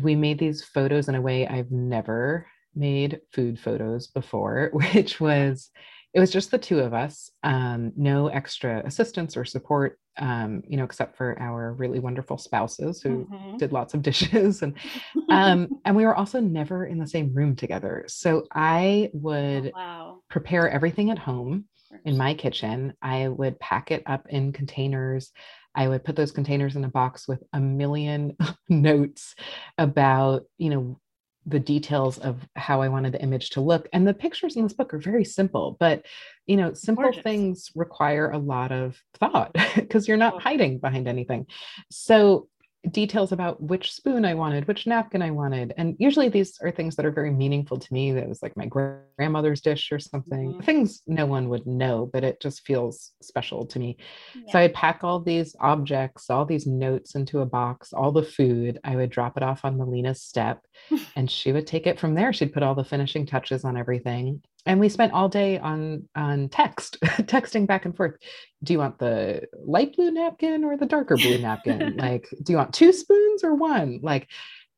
we 0.00 0.14
made 0.14 0.38
these 0.38 0.64
photos 0.64 1.08
in 1.08 1.14
a 1.14 1.20
way 1.20 1.46
I've 1.46 1.70
never 1.70 2.46
made 2.74 3.20
food 3.32 3.58
photos 3.58 4.08
before, 4.08 4.70
which 4.92 5.20
was 5.20 5.70
it 6.14 6.20
was 6.20 6.30
just 6.30 6.52
the 6.52 6.58
two 6.58 6.78
of 6.78 6.94
us, 6.94 7.30
um, 7.42 7.92
no 7.96 8.28
extra 8.28 8.80
assistance 8.86 9.36
or 9.36 9.44
support, 9.44 9.98
um, 10.16 10.62
you 10.64 10.76
know, 10.76 10.84
except 10.84 11.16
for 11.16 11.36
our 11.40 11.72
really 11.72 11.98
wonderful 11.98 12.38
spouses 12.38 13.02
who 13.02 13.26
mm-hmm. 13.26 13.56
did 13.56 13.72
lots 13.72 13.94
of 13.94 14.02
dishes, 14.10 14.62
and 14.62 14.74
um, 15.30 15.68
and 15.84 15.96
we 15.96 16.04
were 16.04 16.14
also 16.14 16.40
never 16.40 16.86
in 16.86 16.98
the 16.98 17.06
same 17.06 17.34
room 17.34 17.56
together. 17.56 18.04
So 18.06 18.46
I 18.52 19.10
oh, 19.12 19.18
would 19.18 19.66
oh, 19.66 19.78
wow. 19.78 20.20
prepare 20.30 20.70
everything 20.70 21.10
at 21.10 21.18
home 21.18 21.64
in 22.04 22.16
my 22.16 22.34
kitchen. 22.34 22.94
I 23.02 23.28
would 23.28 23.58
pack 23.58 23.90
it 23.90 24.04
up 24.06 24.26
in 24.28 24.52
containers. 24.52 25.32
I 25.74 25.88
would 25.88 26.04
put 26.04 26.14
those 26.14 26.30
containers 26.30 26.76
in 26.76 26.84
a 26.84 26.88
box 26.88 27.26
with 27.26 27.42
a 27.52 27.60
million 27.60 28.36
notes 28.68 29.34
about, 29.78 30.44
you 30.58 30.70
know, 30.70 31.00
the 31.46 31.60
details 31.60 32.18
of 32.18 32.46
how 32.56 32.80
I 32.80 32.88
wanted 32.88 33.12
the 33.12 33.22
image 33.22 33.50
to 33.50 33.60
look. 33.60 33.88
And 33.92 34.06
the 34.06 34.14
pictures 34.14 34.56
in 34.56 34.62
this 34.62 34.72
book 34.72 34.94
are 34.94 34.98
very 34.98 35.24
simple, 35.24 35.76
but 35.78 36.04
you 36.46 36.56
know, 36.56 36.74
simple 36.74 37.04
Gorgeous. 37.04 37.22
things 37.22 37.70
require 37.74 38.30
a 38.30 38.38
lot 38.38 38.72
of 38.72 39.00
thought 39.14 39.54
because 39.74 40.08
you're 40.08 40.16
not 40.16 40.42
hiding 40.42 40.78
behind 40.78 41.08
anything. 41.08 41.46
So 41.90 42.48
details 42.90 43.32
about 43.32 43.62
which 43.62 43.92
spoon 43.92 44.24
I 44.24 44.34
wanted, 44.34 44.68
which 44.68 44.86
napkin 44.86 45.22
I 45.22 45.30
wanted. 45.30 45.74
And 45.76 45.96
usually 45.98 46.28
these 46.28 46.58
are 46.62 46.70
things 46.70 46.96
that 46.96 47.06
are 47.06 47.10
very 47.10 47.30
meaningful 47.30 47.78
to 47.78 47.92
me. 47.92 48.12
That 48.12 48.28
was 48.28 48.42
like 48.42 48.56
my 48.56 48.66
grandmother's 48.66 49.60
dish 49.60 49.90
or 49.90 49.98
something, 49.98 50.52
mm-hmm. 50.52 50.62
things 50.62 51.02
no 51.06 51.26
one 51.26 51.48
would 51.48 51.66
know, 51.66 52.08
but 52.12 52.24
it 52.24 52.40
just 52.40 52.66
feels 52.66 53.12
special 53.22 53.66
to 53.66 53.78
me. 53.78 53.96
Yeah. 54.34 54.52
So 54.52 54.58
I'd 54.58 54.74
pack 54.74 55.00
all 55.02 55.20
these 55.20 55.56
objects, 55.60 56.30
all 56.30 56.44
these 56.44 56.66
notes 56.66 57.14
into 57.14 57.40
a 57.40 57.46
box, 57.46 57.92
all 57.92 58.12
the 58.12 58.22
food. 58.22 58.78
I 58.84 58.96
would 58.96 59.10
drop 59.10 59.36
it 59.36 59.42
off 59.42 59.64
on 59.64 59.78
Melina's 59.78 60.22
step 60.22 60.60
and 61.16 61.30
she 61.30 61.52
would 61.52 61.66
take 61.66 61.86
it 61.86 61.98
from 61.98 62.14
there. 62.14 62.32
She'd 62.32 62.52
put 62.52 62.62
all 62.62 62.74
the 62.74 62.84
finishing 62.84 63.26
touches 63.26 63.64
on 63.64 63.76
everything 63.76 64.42
and 64.66 64.80
we 64.80 64.88
spent 64.88 65.12
all 65.12 65.28
day 65.28 65.58
on 65.58 66.08
on 66.14 66.48
text 66.48 66.98
texting 67.02 67.66
back 67.66 67.84
and 67.84 67.96
forth. 67.96 68.16
Do 68.62 68.72
you 68.72 68.78
want 68.78 68.98
the 68.98 69.42
light 69.64 69.96
blue 69.96 70.10
napkin 70.10 70.64
or 70.64 70.76
the 70.76 70.86
darker 70.86 71.16
blue 71.16 71.38
napkin? 71.38 71.96
Like 72.04 72.28
do 72.42 72.52
you 72.52 72.56
want 72.56 72.74
two 72.74 72.92
spoons 72.92 73.44
or 73.44 73.54
one? 73.54 74.00
Like 74.02 74.28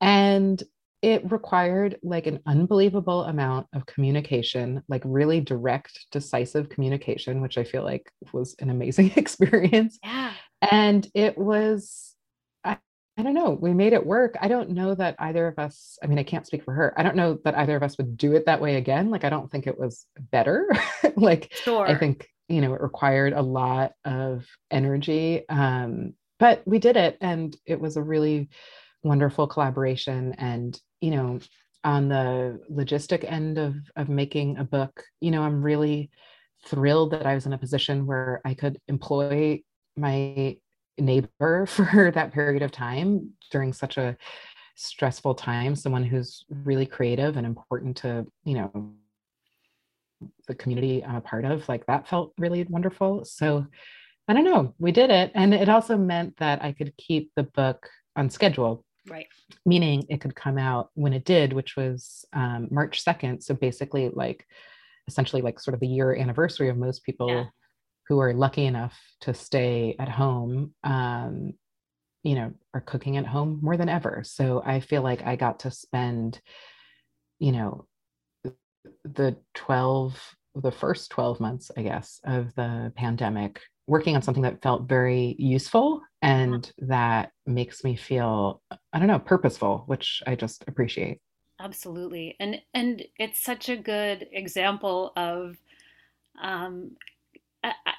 and 0.00 0.62
it 1.02 1.30
required 1.30 1.98
like 2.02 2.26
an 2.26 2.40
unbelievable 2.46 3.24
amount 3.24 3.66
of 3.74 3.84
communication 3.86 4.82
like 4.88 5.02
really 5.04 5.40
direct 5.40 6.06
decisive 6.10 6.70
communication 6.70 7.42
which 7.42 7.58
i 7.58 7.64
feel 7.64 7.84
like 7.84 8.10
was 8.32 8.56
an 8.60 8.70
amazing 8.70 9.12
experience. 9.16 9.98
Yeah. 10.02 10.32
And 10.62 11.06
it 11.14 11.36
was 11.36 12.15
I 13.18 13.22
don't 13.22 13.34
know. 13.34 13.50
We 13.50 13.72
made 13.72 13.94
it 13.94 14.04
work. 14.04 14.36
I 14.40 14.48
don't 14.48 14.70
know 14.70 14.94
that 14.94 15.16
either 15.18 15.46
of 15.46 15.58
us, 15.58 15.98
I 16.02 16.06
mean, 16.06 16.18
I 16.18 16.22
can't 16.22 16.46
speak 16.46 16.64
for 16.64 16.74
her. 16.74 16.92
I 16.98 17.02
don't 17.02 17.16
know 17.16 17.38
that 17.44 17.56
either 17.56 17.76
of 17.76 17.82
us 17.82 17.96
would 17.96 18.16
do 18.18 18.34
it 18.34 18.44
that 18.44 18.60
way 18.60 18.76
again. 18.76 19.10
Like, 19.10 19.24
I 19.24 19.30
don't 19.30 19.50
think 19.50 19.66
it 19.66 19.78
was 19.78 20.06
better. 20.18 20.68
like, 21.16 21.52
sure. 21.54 21.86
I 21.86 21.94
think, 21.94 22.28
you 22.48 22.60
know, 22.60 22.74
it 22.74 22.82
required 22.82 23.32
a 23.32 23.40
lot 23.40 23.92
of 24.04 24.44
energy. 24.70 25.48
Um, 25.48 26.12
but 26.38 26.62
we 26.66 26.78
did 26.78 26.98
it 26.98 27.16
and 27.22 27.56
it 27.64 27.80
was 27.80 27.96
a 27.96 28.02
really 28.02 28.50
wonderful 29.02 29.46
collaboration. 29.46 30.34
And, 30.36 30.78
you 31.00 31.12
know, 31.12 31.40
on 31.84 32.08
the 32.08 32.60
logistic 32.70 33.24
end 33.30 33.56
of, 33.56 33.76
of 33.96 34.10
making 34.10 34.58
a 34.58 34.64
book, 34.64 35.04
you 35.20 35.30
know, 35.30 35.42
I'm 35.42 35.62
really 35.62 36.10
thrilled 36.66 37.12
that 37.12 37.26
I 37.26 37.34
was 37.34 37.46
in 37.46 37.54
a 37.54 37.58
position 37.58 38.06
where 38.06 38.42
I 38.44 38.52
could 38.52 38.78
employ 38.88 39.62
my 39.96 40.58
neighbor 40.98 41.66
for 41.66 42.10
that 42.14 42.32
period 42.32 42.62
of 42.62 42.70
time 42.70 43.30
during 43.50 43.72
such 43.72 43.96
a 43.96 44.16
stressful 44.76 45.34
time 45.34 45.74
someone 45.74 46.04
who's 46.04 46.44
really 46.50 46.84
creative 46.84 47.38
and 47.38 47.46
important 47.46 47.96
to 47.96 48.26
you 48.44 48.54
know 48.54 48.92
the 50.46 50.54
community 50.54 51.02
i'm 51.04 51.16
a 51.16 51.20
part 51.20 51.44
of 51.44 51.66
like 51.68 51.84
that 51.86 52.08
felt 52.08 52.32
really 52.38 52.64
wonderful. 52.64 53.24
So 53.24 53.66
i 54.28 54.32
don't 54.32 54.44
know 54.44 54.74
we 54.78 54.92
did 54.92 55.10
it. 55.10 55.30
And 55.34 55.54
it 55.54 55.68
also 55.68 55.96
meant 55.96 56.36
that 56.38 56.62
i 56.62 56.72
could 56.72 56.96
keep 56.96 57.30
the 57.36 57.44
book 57.44 57.88
on 58.16 58.30
schedule. 58.30 58.84
Right. 59.08 59.28
Meaning 59.64 60.04
it 60.08 60.20
could 60.20 60.34
come 60.34 60.58
out 60.58 60.90
when 60.94 61.12
it 61.12 61.24
did 61.24 61.52
which 61.52 61.76
was 61.76 62.24
um, 62.32 62.68
march 62.70 63.04
2nd 63.04 63.42
so 63.42 63.54
basically 63.54 64.10
like 64.10 64.46
essentially 65.08 65.42
like 65.42 65.60
sort 65.60 65.74
of 65.74 65.80
the 65.80 65.86
year 65.86 66.16
anniversary 66.16 66.68
of 66.68 66.76
most 66.76 67.04
people 67.04 67.28
yeah 67.28 67.44
who 68.08 68.20
are 68.20 68.32
lucky 68.32 68.64
enough 68.64 68.96
to 69.20 69.34
stay 69.34 69.96
at 69.98 70.08
home 70.08 70.74
um, 70.84 71.52
you 72.22 72.34
know 72.34 72.52
are 72.74 72.80
cooking 72.80 73.16
at 73.16 73.26
home 73.26 73.60
more 73.62 73.76
than 73.76 73.88
ever. 73.88 74.22
So 74.24 74.62
i 74.64 74.80
feel 74.80 75.02
like 75.02 75.24
i 75.24 75.36
got 75.36 75.60
to 75.60 75.70
spend 75.70 76.40
you 77.38 77.52
know 77.52 77.86
the 79.04 79.36
12 79.54 80.36
the 80.56 80.72
first 80.72 81.10
12 81.10 81.38
months 81.38 81.70
i 81.76 81.82
guess 81.82 82.18
of 82.24 82.54
the 82.54 82.92
pandemic 82.96 83.60
working 83.86 84.16
on 84.16 84.22
something 84.22 84.42
that 84.42 84.62
felt 84.62 84.88
very 84.88 85.36
useful 85.38 86.00
and 86.22 86.72
that 86.78 87.30
makes 87.44 87.84
me 87.84 87.94
feel 87.94 88.62
i 88.92 88.98
don't 88.98 89.06
know 89.06 89.18
purposeful 89.18 89.84
which 89.86 90.22
i 90.26 90.34
just 90.34 90.64
appreciate. 90.66 91.20
Absolutely. 91.58 92.36
And 92.38 92.60
and 92.74 93.02
it's 93.18 93.42
such 93.42 93.68
a 93.68 93.76
good 93.76 94.28
example 94.32 95.12
of 95.16 95.56
um, 96.42 96.92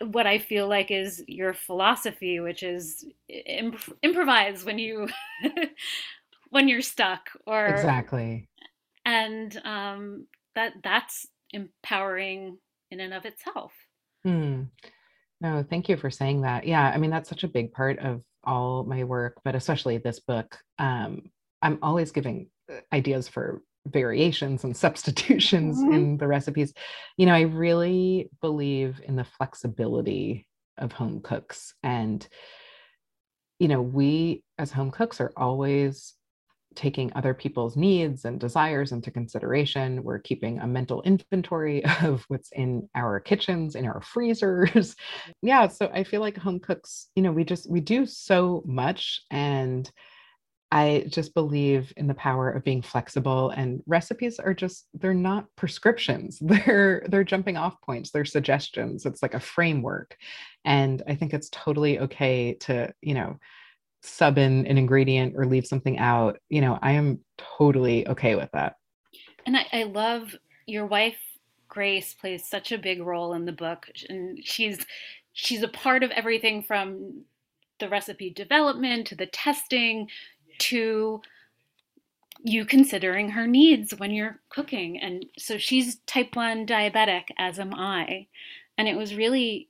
what 0.02 0.28
I 0.28 0.38
feel 0.38 0.68
like 0.68 0.92
is 0.92 1.24
your 1.28 1.54
philosophy, 1.54 2.40
which 2.40 2.64
is 2.64 3.06
imp- 3.30 3.98
improvise 4.04 4.64
when 4.64 4.80
you 4.80 5.08
when 6.50 6.68
you're 6.68 6.82
stuck, 6.82 7.30
or 7.46 7.66
exactly, 7.68 8.48
and 9.06 9.60
um, 9.64 10.28
that 10.56 10.74
that's 10.84 11.28
empowering 11.52 12.58
in 12.92 13.00
and 13.00 13.14
of 13.14 13.26
itself. 13.26 13.74
Hmm. 14.24 14.64
No, 15.40 15.64
thank 15.70 15.88
you 15.88 15.98
for 15.98 16.10
saying 16.10 16.42
that. 16.42 16.66
Yeah, 16.66 16.84
I 16.84 16.98
mean 16.98 17.12
that's 17.12 17.30
such 17.30 17.44
a 17.44 17.48
big 17.48 17.72
part 17.72 18.00
of 18.00 18.22
all 18.44 18.84
my 18.84 19.04
work, 19.04 19.40
but 19.44 19.56
especially 19.56 19.98
this 19.98 20.20
book. 20.20 20.58
Um, 20.80 21.30
I'm 21.62 21.80
always 21.82 22.12
giving 22.12 22.50
uh, 22.72 22.80
ideas 22.94 23.28
for 23.28 23.62
variations 23.92 24.64
and 24.64 24.76
substitutions 24.76 25.78
mm-hmm. 25.78 25.94
in 25.94 26.18
the 26.18 26.28
recipes. 26.28 26.74
You 27.18 27.26
know, 27.26 27.34
I 27.34 27.42
really 27.42 28.30
believe 28.42 29.02
in 29.04 29.16
the 29.16 29.24
flexibility 29.24 30.48
of 30.78 30.92
home 30.92 31.22
cooks. 31.22 31.74
And, 31.84 32.28
you 33.60 33.68
know, 33.68 33.82
we 33.82 34.44
as 34.58 34.72
home 34.72 34.92
cooks 34.92 35.20
are 35.20 35.34
always 35.36 36.14
taking 36.78 37.12
other 37.16 37.34
people's 37.34 37.76
needs 37.76 38.24
and 38.24 38.40
desires 38.40 38.92
into 38.92 39.10
consideration. 39.10 40.04
We're 40.04 40.20
keeping 40.20 40.60
a 40.60 40.68
mental 40.68 41.02
inventory 41.02 41.84
of 42.04 42.24
what's 42.28 42.52
in 42.52 42.88
our 42.96 43.20
kitchens, 43.20 43.76
in 43.76 43.86
our 43.86 44.02
freezers. 44.02 44.96
yeah. 45.42 45.68
So 45.68 45.90
I 45.92 46.04
feel 46.04 46.22
like 46.22 46.38
home 46.38 46.60
cooks, 46.60 47.08
you 47.16 47.24
know, 47.24 47.32
we 47.32 47.44
just, 47.44 47.70
we 47.70 47.82
do 47.82 48.06
so 48.06 48.64
much. 48.66 49.22
And 49.32 49.92
I 50.72 51.06
just 51.08 51.34
believe 51.34 51.94
in 51.96 52.08
the 52.08 52.14
power 52.14 52.50
of 52.50 52.64
being 52.64 52.82
flexible 52.82 53.52
and 53.52 53.82
recipes 53.88 54.38
are 54.38 54.54
just 54.54 54.88
they're 54.94 55.14
not 55.14 55.46
prescriptions. 55.56 56.40
They're 56.42 57.06
they're 57.08 57.24
jumping 57.24 57.56
off 57.56 57.82
points, 57.82 58.12
they're 58.12 58.26
suggestions. 58.26 59.06
It's 59.06 59.22
like 59.22 59.34
a 59.34 59.40
framework. 59.40 60.18
And 60.66 61.02
I 61.08 61.16
think 61.16 61.34
it's 61.34 61.50
totally 61.50 62.00
okay 62.00 62.54
to, 62.62 62.94
you 63.02 63.14
know, 63.14 63.38
sub 64.02 64.38
in 64.38 64.68
an 64.68 64.78
ingredient 64.78 65.36
or 65.38 65.46
leave 65.46 65.66
something 65.66 65.98
out. 65.98 66.38
You 66.50 66.62
know, 66.62 66.78
I 66.82 66.94
am 66.94 67.20
totally 67.38 68.08
okay 68.08 68.36
with 68.36 68.50
that. 68.52 68.76
And 69.46 69.56
I, 69.56 69.66
I 69.72 69.84
love 69.84 70.36
your 70.66 70.86
wife 70.86 71.18
Grace 71.70 72.14
plays 72.14 72.48
such 72.48 72.72
a 72.72 72.78
big 72.78 73.02
role 73.02 73.34
in 73.34 73.46
the 73.46 73.52
book 73.52 73.90
and 74.10 74.40
she's 74.44 74.86
she's 75.34 75.64
a 75.64 75.68
part 75.68 76.04
of 76.04 76.12
everything 76.12 76.64
from 76.64 77.24
the 77.80 77.90
recipe 77.90 78.32
development 78.32 79.08
to 79.08 79.16
the 79.16 79.28
testing 79.28 80.08
to 80.60 81.22
you 82.44 82.66
considering 82.66 83.30
her 83.30 83.48
needs 83.48 83.94
when 83.98 84.12
you're 84.12 84.40
cooking. 84.50 85.00
And 85.00 85.26
so 85.38 85.58
she's 85.58 85.98
type 86.08 86.36
1 86.36 86.66
diabetic, 86.66 87.26
as 87.38 87.60
am 87.60 87.74
I. 87.74 88.28
And 88.78 88.88
it 88.88 88.96
was 88.96 89.16
really 89.16 89.70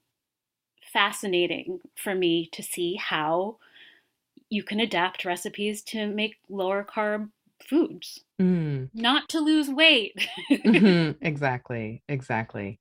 fascinating 0.93 1.80
for 1.95 2.13
me 2.13 2.50
to 2.52 2.62
see 2.62 2.95
how 2.95 3.58
you 4.50 4.63
can 4.63 4.80
adapt 4.80 5.26
recipes 5.26 5.82
to 5.84 6.08
make 6.08 6.36
lower 6.50 6.86
carb 6.86 7.30
foods, 7.67 8.23
mm. 8.39 8.89
not 8.93 9.28
to 9.30 9.39
lose 9.39 9.69
weight. 9.69 10.28
mm-hmm. 10.52 11.12
Exactly. 11.26 12.04
Exactly. 12.08 12.80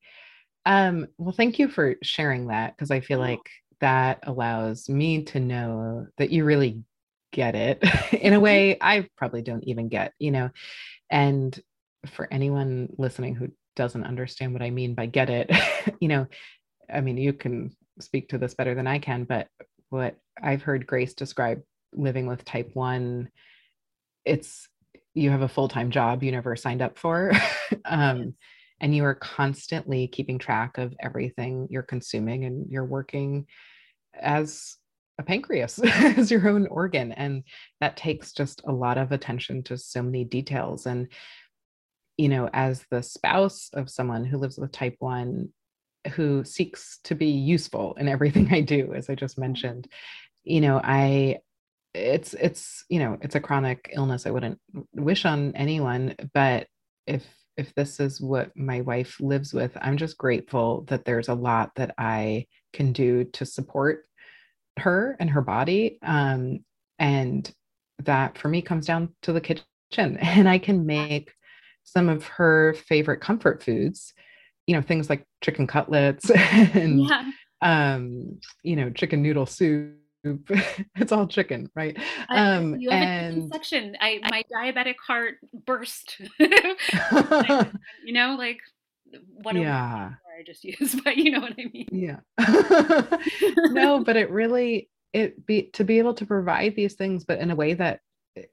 Um, 0.65 1.07
well, 1.19 1.33
thank 1.33 1.59
you 1.59 1.69
for 1.69 1.97
sharing 2.03 2.49
that 2.49 2.77
because 2.77 2.91
I 2.91 3.01
feel 3.01 3.19
like 3.19 3.49
that 3.81 4.21
allows 4.25 4.89
me 4.89 5.23
to 5.25 5.41
know 5.41 6.07
that 6.19 6.31
you 6.31 6.45
really 6.45 6.83
get 7.37 7.55
it 7.55 7.79
in 8.13 8.33
a 8.33 8.37
mm-hmm. 8.37 8.43
way 8.43 8.79
I 8.81 9.09
probably 9.17 9.43
don't 9.43 9.65
even 9.65 9.89
get, 9.89 10.15
you 10.19 10.31
know. 10.31 10.51
And 11.11 11.59
for 12.07 12.27
anyone 12.33 12.89
listening 12.97 13.35
who 13.35 13.49
doesn't 13.77 14.05
understand 14.05 14.55
what 14.55 14.63
I 14.63 14.71
mean 14.71 14.95
by 14.95 15.07
get 15.07 15.29
it, 15.29 15.51
you 16.01 16.09
know, 16.09 16.27
I 16.93 17.03
mean, 17.03 17.19
you 17.19 17.35
can 17.35 17.77
speak 18.01 18.31
to 18.31 18.39
this 18.39 18.55
better 18.55 18.75
than 18.75 18.87
I 18.87 18.99
can, 18.99 19.25
but 19.25 19.49
what 19.91 20.17
I've 20.43 20.63
heard 20.63 20.87
Grace 20.87 21.15
describe 21.15 21.63
living 21.93 22.27
with 22.27 22.45
type 22.45 22.71
1 22.75 23.29
it's 24.25 24.69
you 25.15 25.31
have 25.31 25.43
a 25.43 25.49
full-time 25.49 25.91
job 25.91 26.23
you 26.23 26.33
never 26.33 26.57
signed 26.57 26.83
up 26.83 26.99
for 26.99 27.33
um, 27.85 28.35
and 28.81 28.95
you 28.95 29.05
are 29.05 29.15
constantly 29.15 30.09
keeping 30.09 30.39
track 30.39 30.79
of 30.79 30.95
everything 31.01 31.69
you're 31.71 31.83
consuming 31.83 32.45
and 32.45 32.67
you're 32.69 32.85
working 32.85 33.47
as 34.21 34.77
a 35.19 35.23
pancreas 35.23 35.79
as 35.85 36.31
your 36.31 36.49
own 36.49 36.67
organ 36.67 37.13
and 37.13 37.43
that 37.81 37.97
takes 37.97 38.33
just 38.33 38.63
a 38.67 38.73
lot 38.73 38.99
of 38.99 39.13
attention 39.13 39.63
to 39.63 39.77
so 39.77 40.03
many 40.03 40.25
details 40.25 40.87
and 40.87 41.09
you 42.17 42.29
know 42.29 42.49
as 42.53 42.85
the 42.91 43.03
spouse 43.03 43.71
of 43.73 43.91
someone 43.91 44.25
who 44.25 44.39
lives 44.39 44.59
with 44.59 44.73
type 44.73 44.97
1 44.99 45.49
who 46.13 46.45
seeks 46.45 47.01
to 47.05 47.15
be 47.15 47.27
useful 47.27 47.95
in 47.95 48.09
everything 48.09 48.49
i 48.53 48.61
do 48.61 48.93
as 48.95 49.09
i 49.09 49.15
just 49.15 49.35
mm-hmm. 49.35 49.43
mentioned 49.43 49.89
you 50.45 50.61
know 50.61 50.81
i 50.83 51.39
it's 51.95 52.35
it's 52.35 52.85
you 52.91 52.99
know 52.99 53.17
it's 53.23 53.35
a 53.35 53.41
chronic 53.41 53.91
illness 53.95 54.27
i 54.27 54.31
wouldn't 54.31 54.59
wish 54.95 55.25
on 55.25 55.55
anyone 55.57 56.15
but 56.35 56.67
if 57.07 57.25
if 57.57 57.75
this 57.75 58.01
is 58.01 58.21
what 58.21 58.55
my 58.55 58.83
wife 58.83 59.17
lives 59.19 59.55
with 59.55 59.75
i'm 59.81 59.97
just 59.97 60.19
grateful 60.19 60.85
that 60.89 61.07
there's 61.07 61.29
a 61.29 61.35
lot 61.35 61.71
that 61.75 61.95
i 61.97 62.45
can 62.75 62.93
do 62.93 63.25
to 63.25 63.47
support 63.47 64.05
her 64.79 65.17
and 65.19 65.31
her 65.31 65.43
body. 65.43 65.99
Um, 66.03 66.65
and 66.99 67.51
that 68.05 68.39
for 68.39 68.49
me 68.49 68.63
comes 68.63 68.87
down 68.87 69.15
to 69.23 69.33
the 69.33 69.41
kitchen. 69.41 69.65
And 69.93 70.49
I 70.49 70.59
can 70.59 70.85
make 70.85 71.33
some 71.85 72.09
of 72.09 72.27
her 72.27 72.75
favorite 72.75 73.21
comfort 73.21 73.63
foods, 73.63 74.13
you 74.67 74.75
know, 74.75 74.83
things 74.83 75.09
like 75.09 75.25
chicken 75.45 75.69
cutlets 75.69 76.29
and, 76.35 77.07
yeah. 77.07 77.31
um, 77.63 78.41
you 78.65 78.75
know, 78.75 78.91
chicken 78.91 79.23
noodle 79.23 79.47
soup. 79.47 79.95
it's 80.97 81.13
all 81.13 81.29
chicken, 81.29 81.71
right? 81.77 81.97
Um, 82.31 82.81
you 82.81 82.91
have 82.91 83.01
and, 83.01 83.45
a 83.45 83.55
section. 83.55 83.97
I 84.01 84.19
my 84.29 84.43
diabetic 84.53 84.97
heart 85.07 85.37
burst. 85.65 86.21
you 86.41 88.13
know, 88.13 88.35
like 88.37 88.59
what 89.43 89.55
yeah. 89.55 90.15
I 90.39 90.43
just 90.45 90.65
use, 90.81 90.95
but 91.03 91.17
you 91.17 91.31
know 91.31 91.41
what 91.41 91.55
I 91.59 91.65
mean. 91.73 91.89
Yeah. 91.91 92.21
no, 93.71 94.03
but 94.03 94.17
it 94.17 94.31
really 94.31 94.89
it 95.13 95.47
be 95.47 95.71
to 95.75 95.85
be 95.85 95.99
able 95.99 96.15
to 96.15 96.27
provide 96.27 96.77
these 96.77 96.95
things, 96.95 97.25
but 97.25 97.39
in 97.39 97.51
a 97.51 97.57
way 97.57 97.75
that 97.75 98.01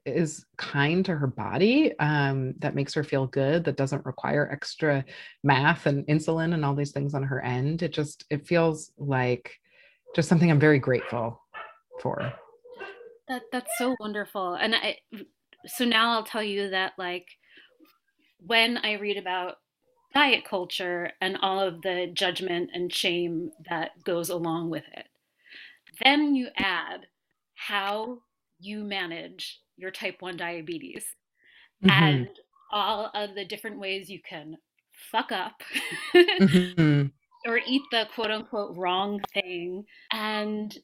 is 0.06 0.46
kind 0.56 1.04
to 1.04 1.14
her 1.14 1.26
body 1.26 1.96
um, 1.98 2.54
that 2.58 2.74
makes 2.74 2.94
her 2.94 3.04
feel 3.04 3.26
good 3.26 3.64
that 3.64 3.76
doesn't 3.76 4.06
require 4.06 4.48
extra 4.50 5.04
math 5.42 5.86
and 5.86 6.06
insulin 6.06 6.54
and 6.54 6.64
all 6.64 6.74
these 6.74 6.92
things 6.92 7.14
on 7.14 7.22
her 7.22 7.42
end 7.42 7.82
it 7.82 7.92
just 7.92 8.24
it 8.30 8.46
feels 8.46 8.92
like 8.96 9.58
just 10.14 10.28
something 10.28 10.50
i'm 10.50 10.60
very 10.60 10.78
grateful 10.78 11.38
for 12.00 12.32
that 13.28 13.42
that's 13.52 13.70
so 13.76 13.94
wonderful 14.00 14.54
and 14.54 14.74
i 14.74 14.96
so 15.66 15.84
now 15.84 16.12
i'll 16.12 16.24
tell 16.24 16.42
you 16.42 16.70
that 16.70 16.92
like 16.96 17.26
when 18.38 18.78
i 18.78 18.92
read 18.92 19.16
about 19.16 19.56
diet 20.14 20.44
culture 20.44 21.10
and 21.20 21.36
all 21.42 21.60
of 21.60 21.82
the 21.82 22.10
judgment 22.12 22.70
and 22.72 22.92
shame 22.92 23.50
that 23.68 23.90
goes 24.04 24.30
along 24.30 24.70
with 24.70 24.84
it. 24.92 25.06
Then 26.02 26.34
you 26.34 26.48
add 26.56 27.06
how 27.54 28.20
you 28.60 28.84
manage 28.84 29.60
your 29.76 29.90
type 29.90 30.16
1 30.20 30.36
diabetes 30.36 31.04
mm-hmm. 31.84 31.90
and 31.90 32.28
all 32.70 33.10
of 33.14 33.34
the 33.34 33.44
different 33.44 33.78
ways 33.78 34.08
you 34.08 34.20
can 34.28 34.56
fuck 35.10 35.32
up 35.32 35.62
mm-hmm. 36.14 37.06
or 37.50 37.60
eat 37.66 37.82
the 37.90 38.06
quote 38.14 38.30
unquote 38.30 38.76
wrong 38.76 39.20
thing. 39.32 39.84
And 40.12 40.76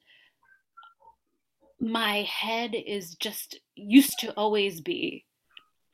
my 1.80 2.22
head 2.22 2.74
is 2.74 3.14
just 3.14 3.58
used 3.74 4.18
to 4.20 4.32
always 4.32 4.80
be 4.80 5.24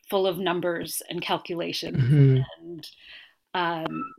full 0.09 0.27
of 0.27 0.38
numbers 0.38 1.03
and 1.09 1.20
calculations 1.20 1.99
mm-hmm. 1.99 2.42
and 2.61 2.88
um, 3.57 4.14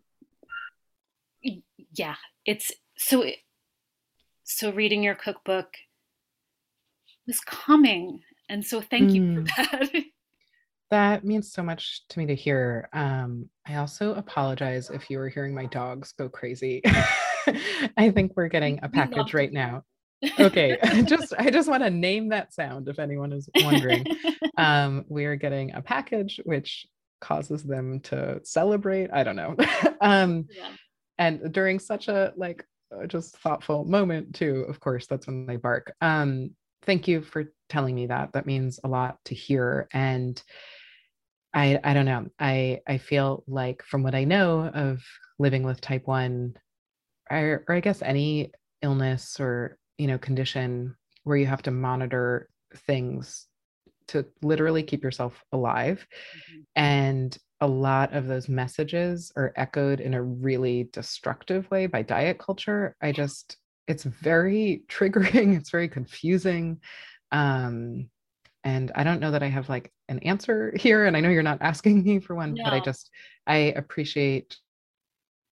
yeah, 1.94 2.16
it's 2.46 2.72
so. 2.98 3.26
So 4.44 4.72
reading 4.72 5.04
your 5.04 5.16
cookbook 5.16 5.68
was 7.28 7.40
calming, 7.42 8.22
and 8.50 8.66
so 8.66 8.82
thank 8.82 9.12
mm. 9.12 9.16
you 9.16 9.36
for 9.36 9.42
mm. 9.42 9.56
that. 9.56 10.04
That 10.90 11.26
means 11.26 11.52
so 11.52 11.64
much 11.64 12.08
to 12.08 12.20
me 12.20 12.28
to 12.28 12.34
hear. 12.34 12.88
Um, 12.94 13.50
I 13.68 13.76
also 13.76 14.14
apologize 14.14 14.90
if 14.90 15.10
you 15.10 15.18
were 15.18 15.28
hearing 15.28 15.54
my 15.54 15.66
dogs 15.66 16.14
go 16.14 16.30
crazy. 16.30 16.82
I 17.98 18.10
think 18.10 18.38
we're 18.38 18.48
getting 18.48 18.80
a 18.82 18.88
package 18.88 19.34
right 19.34 19.52
now. 19.52 19.84
okay, 20.40 20.78
just 21.06 21.34
I 21.38 21.50
just 21.50 21.70
want 21.70 21.84
to 21.84 21.90
name 21.90 22.30
that 22.30 22.54
sound 22.54 22.88
if 22.88 23.00
anyone 23.00 23.34
is 23.34 23.50
wondering. 23.58 24.06
Um, 24.58 25.04
we 25.10 25.26
are 25.26 25.36
getting 25.36 25.74
a 25.74 25.82
package, 25.82 26.40
which 26.46 26.88
causes 27.20 27.64
them 27.64 28.00
to 28.02 28.40
celebrate 28.44 29.10
i 29.14 29.24
don't 29.24 29.36
know. 29.36 29.56
Um 30.02 30.46
yeah. 30.56 30.70
and 31.18 31.52
during 31.52 31.80
such 31.80 32.08
a 32.08 32.32
like 32.36 32.64
just 33.08 33.38
thoughtful 33.38 33.84
moment 33.86 34.36
too 34.36 34.66
of 34.70 34.80
course 34.80 35.08
that's 35.08 35.28
when 35.28 35.46
they 35.46 35.56
bark. 35.58 35.94
Um 36.02 36.52
thank 36.84 37.08
you 37.08 37.22
for 37.22 37.52
telling 37.70 37.96
me 37.96 38.08
that. 38.08 38.32
That 38.34 38.46
means 38.46 38.80
a 38.84 38.88
lot 38.88 39.18
to 39.26 39.36
hear. 39.36 39.88
And 39.92 40.42
i 41.54 41.80
i 41.84 41.94
don't 41.94 42.06
know. 42.06 42.28
I 42.40 42.80
i 42.88 42.98
feel 42.98 43.44
like 43.48 43.84
from 43.84 44.04
what 44.04 44.16
i 44.16 44.24
know 44.24 44.62
of 44.68 45.02
living 45.40 45.64
with 45.64 45.82
type 45.82 46.06
1 46.06 46.56
or, 47.32 47.64
or 47.68 47.76
i 47.76 47.80
guess 47.80 48.02
any 48.02 48.52
illness 48.82 49.40
or 49.40 49.78
you 49.98 50.08
know 50.08 50.18
condition 50.18 50.96
where 51.24 51.38
you 51.38 51.46
have 51.46 51.64
to 51.64 51.72
monitor 51.72 52.50
things 52.86 53.48
to 54.10 54.26
literally 54.42 54.84
keep 54.84 55.04
yourself 55.04 55.44
alive. 55.52 56.06
Mm-hmm. 56.10 56.62
And 56.76 57.38
a 57.62 57.68
lot 57.68 58.14
of 58.14 58.28
those 58.28 58.48
messages 58.48 59.32
are 59.36 59.54
echoed 59.56 60.00
in 60.00 60.14
a 60.14 60.22
really 60.22 60.90
destructive 60.94 61.70
way 61.72 61.88
by 61.88 62.04
diet 62.04 62.38
culture. 62.38 62.96
I 63.02 63.12
just, 63.12 63.58
it's 63.88 64.04
very 64.04 64.84
triggering, 64.90 65.58
it's 65.58 65.72
very 65.72 65.88
confusing. 65.88 66.80
Um, 67.32 68.10
and 68.64 68.92
I 68.96 69.04
don't 69.04 69.22
know 69.22 69.32
that 69.32 69.44
I 69.44 69.48
have 69.48 69.70
like 69.70 69.92
an 70.10 70.20
answer 70.20 70.74
here. 70.78 71.06
And 71.06 71.16
I 71.16 71.22
know 71.22 71.30
you're 71.30 71.44
not 71.44 71.62
asking 71.62 72.04
me 72.04 72.20
for 72.20 72.36
one, 72.36 72.54
no. 72.54 72.64
but 72.64 72.74
I 72.74 72.80
just, 72.80 73.10
I 73.46 73.56
appreciate 73.76 74.58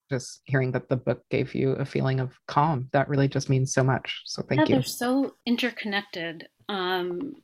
just 0.10 0.42
hearing 0.44 0.72
that 0.72 0.90
the 0.90 0.98
book 0.98 1.24
gave 1.30 1.56
you 1.56 1.72
a 1.72 1.86
feeling 1.86 2.20
of 2.20 2.38
calm. 2.48 2.90
That 2.92 3.10
really 3.10 3.28
just 3.28 3.50
means 3.50 3.74
so 3.74 3.84
much. 3.84 4.22
So 4.26 4.44
thank 4.44 4.60
yeah, 4.60 4.66
you. 4.68 4.76
They're 4.76 4.84
so 4.84 5.36
interconnected. 5.46 6.48
Um, 6.70 7.36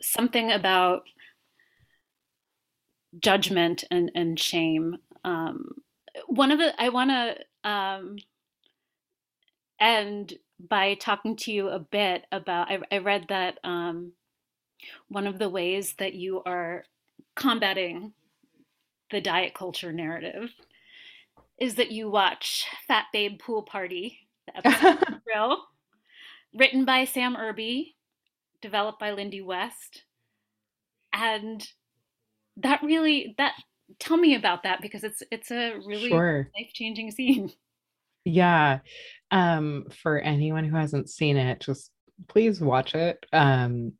something 0.00 0.50
about 0.50 1.02
judgment 3.18 3.84
and, 3.90 4.10
and 4.14 4.38
shame. 4.38 4.96
Um, 5.24 5.68
one 6.26 6.50
of 6.50 6.58
the, 6.58 6.80
I 6.80 6.88
want 6.88 7.10
to 7.10 7.68
um, 7.68 8.16
end 9.80 10.34
by 10.60 10.94
talking 10.94 11.36
to 11.36 11.52
you 11.52 11.68
a 11.68 11.78
bit 11.78 12.24
about, 12.32 12.70
I, 12.70 12.78
I 12.90 12.98
read 12.98 13.26
that 13.28 13.58
um, 13.64 14.12
one 15.08 15.26
of 15.26 15.38
the 15.38 15.48
ways 15.48 15.94
that 15.98 16.14
you 16.14 16.42
are 16.44 16.84
combating 17.36 18.12
the 19.10 19.20
diet 19.20 19.54
culture 19.54 19.92
narrative 19.92 20.50
is 21.58 21.76
that 21.76 21.90
you 21.90 22.10
watch 22.10 22.66
Fat 22.86 23.06
Babe 23.12 23.38
Pool 23.38 23.62
Party, 23.62 24.18
the 24.46 24.66
episode 24.66 25.58
written 26.54 26.84
by 26.84 27.04
Sam 27.04 27.36
Irby, 27.36 27.96
developed 28.62 28.98
by 28.98 29.12
Lindy 29.12 29.40
West. 29.40 30.04
And 31.12 31.66
that 32.56 32.82
really 32.82 33.34
that 33.38 33.54
tell 33.98 34.16
me 34.16 34.34
about 34.34 34.64
that 34.64 34.80
because 34.82 35.04
it's 35.04 35.22
it's 35.30 35.50
a 35.50 35.78
really 35.86 36.10
sure. 36.10 36.50
life-changing 36.56 37.10
scene. 37.10 37.50
Yeah. 38.24 38.80
Um 39.30 39.86
for 40.02 40.18
anyone 40.18 40.64
who 40.64 40.76
hasn't 40.76 41.08
seen 41.08 41.38
it, 41.38 41.60
just 41.60 41.90
please 42.28 42.60
watch 42.60 42.94
it. 42.94 43.24
Um 43.32 43.92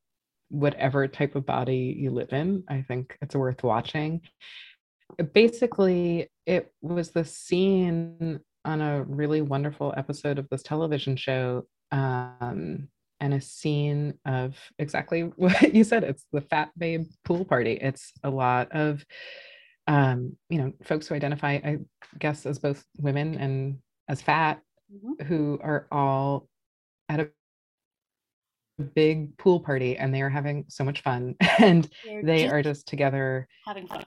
whatever 0.51 1.09
type 1.09 1.35
of 1.35 1.47
body 1.47 1.97
you 1.99 2.11
live 2.11 2.33
in, 2.33 2.65
I 2.69 2.83
think 2.83 3.17
it's 3.23 3.35
worth 3.35 3.63
watching. 3.63 4.21
Basically, 5.33 6.29
it 6.45 6.71
was 6.83 7.11
the 7.11 7.25
scene 7.25 8.41
on 8.65 8.81
a 8.81 9.03
really 9.05 9.41
wonderful 9.41 9.95
episode 9.97 10.39
of 10.39 10.49
this 10.51 10.63
television 10.63 11.17
show 11.17 11.65
um, 11.91 12.89
and 13.21 13.35
a 13.35 13.41
scene 13.41 14.15
of 14.25 14.57
exactly 14.79 15.23
what 15.37 15.75
you 15.75 15.85
said. 15.85 16.05
It's 16.05 16.25
the 16.33 16.41
fat 16.41 16.71
babe 16.77 17.07
pool 17.25 17.45
party. 17.45 17.79
It's 17.81 18.13
a 18.23 18.31
lot 18.31 18.73
of, 18.73 19.05
um, 19.87 20.37
you 20.49 20.59
know, 20.59 20.73
folks 20.85 21.09
who 21.09 21.15
identify, 21.15 21.53
I 21.53 21.79
guess, 22.19 22.47
as 22.47 22.59
both 22.59 22.85
women 22.99 23.37
and 23.37 23.79
as 24.09 24.23
fat, 24.23 24.61
mm-hmm. 24.93 25.25
who 25.25 25.59
are 25.63 25.87
all 25.91 26.49
at 27.09 27.21
a 27.21 27.29
big 28.95 29.37
pool 29.39 29.61
party 29.61 29.97
and 29.97 30.15
they 30.15 30.23
are 30.23 30.29
having 30.29 30.65
so 30.69 30.85
much 30.85 31.03
fun 31.03 31.35
and 31.59 31.91
they're 32.05 32.23
they 32.23 32.43
just 32.43 32.55
are 32.55 32.63
just 32.63 32.87
together 32.87 33.49
having 33.67 33.87
fun. 33.87 34.05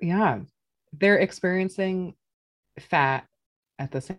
Yeah. 0.00 0.40
They're 0.92 1.18
experiencing 1.18 2.14
fat 2.78 3.26
at 3.78 3.90
the 3.90 4.16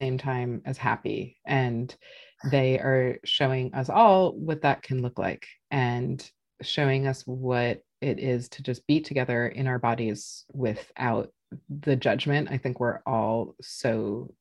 same 0.00 0.18
time 0.18 0.62
as 0.64 0.76
happy 0.76 1.38
and 1.46 1.94
they 2.44 2.78
are 2.78 3.18
showing 3.24 3.74
us 3.74 3.88
all 3.88 4.32
what 4.32 4.62
that 4.62 4.82
can 4.82 5.02
look 5.02 5.18
like 5.18 5.46
and 5.70 6.30
showing 6.62 7.06
us 7.06 7.22
what 7.26 7.82
it 8.00 8.18
is 8.18 8.48
to 8.50 8.62
just 8.62 8.86
be 8.86 9.00
together 9.00 9.46
in 9.46 9.66
our 9.66 9.78
bodies 9.78 10.44
without 10.52 11.30
the 11.68 11.96
judgment. 11.96 12.48
I 12.50 12.58
think 12.58 12.80
we're 12.80 13.00
all 13.06 13.54
so 13.60 14.32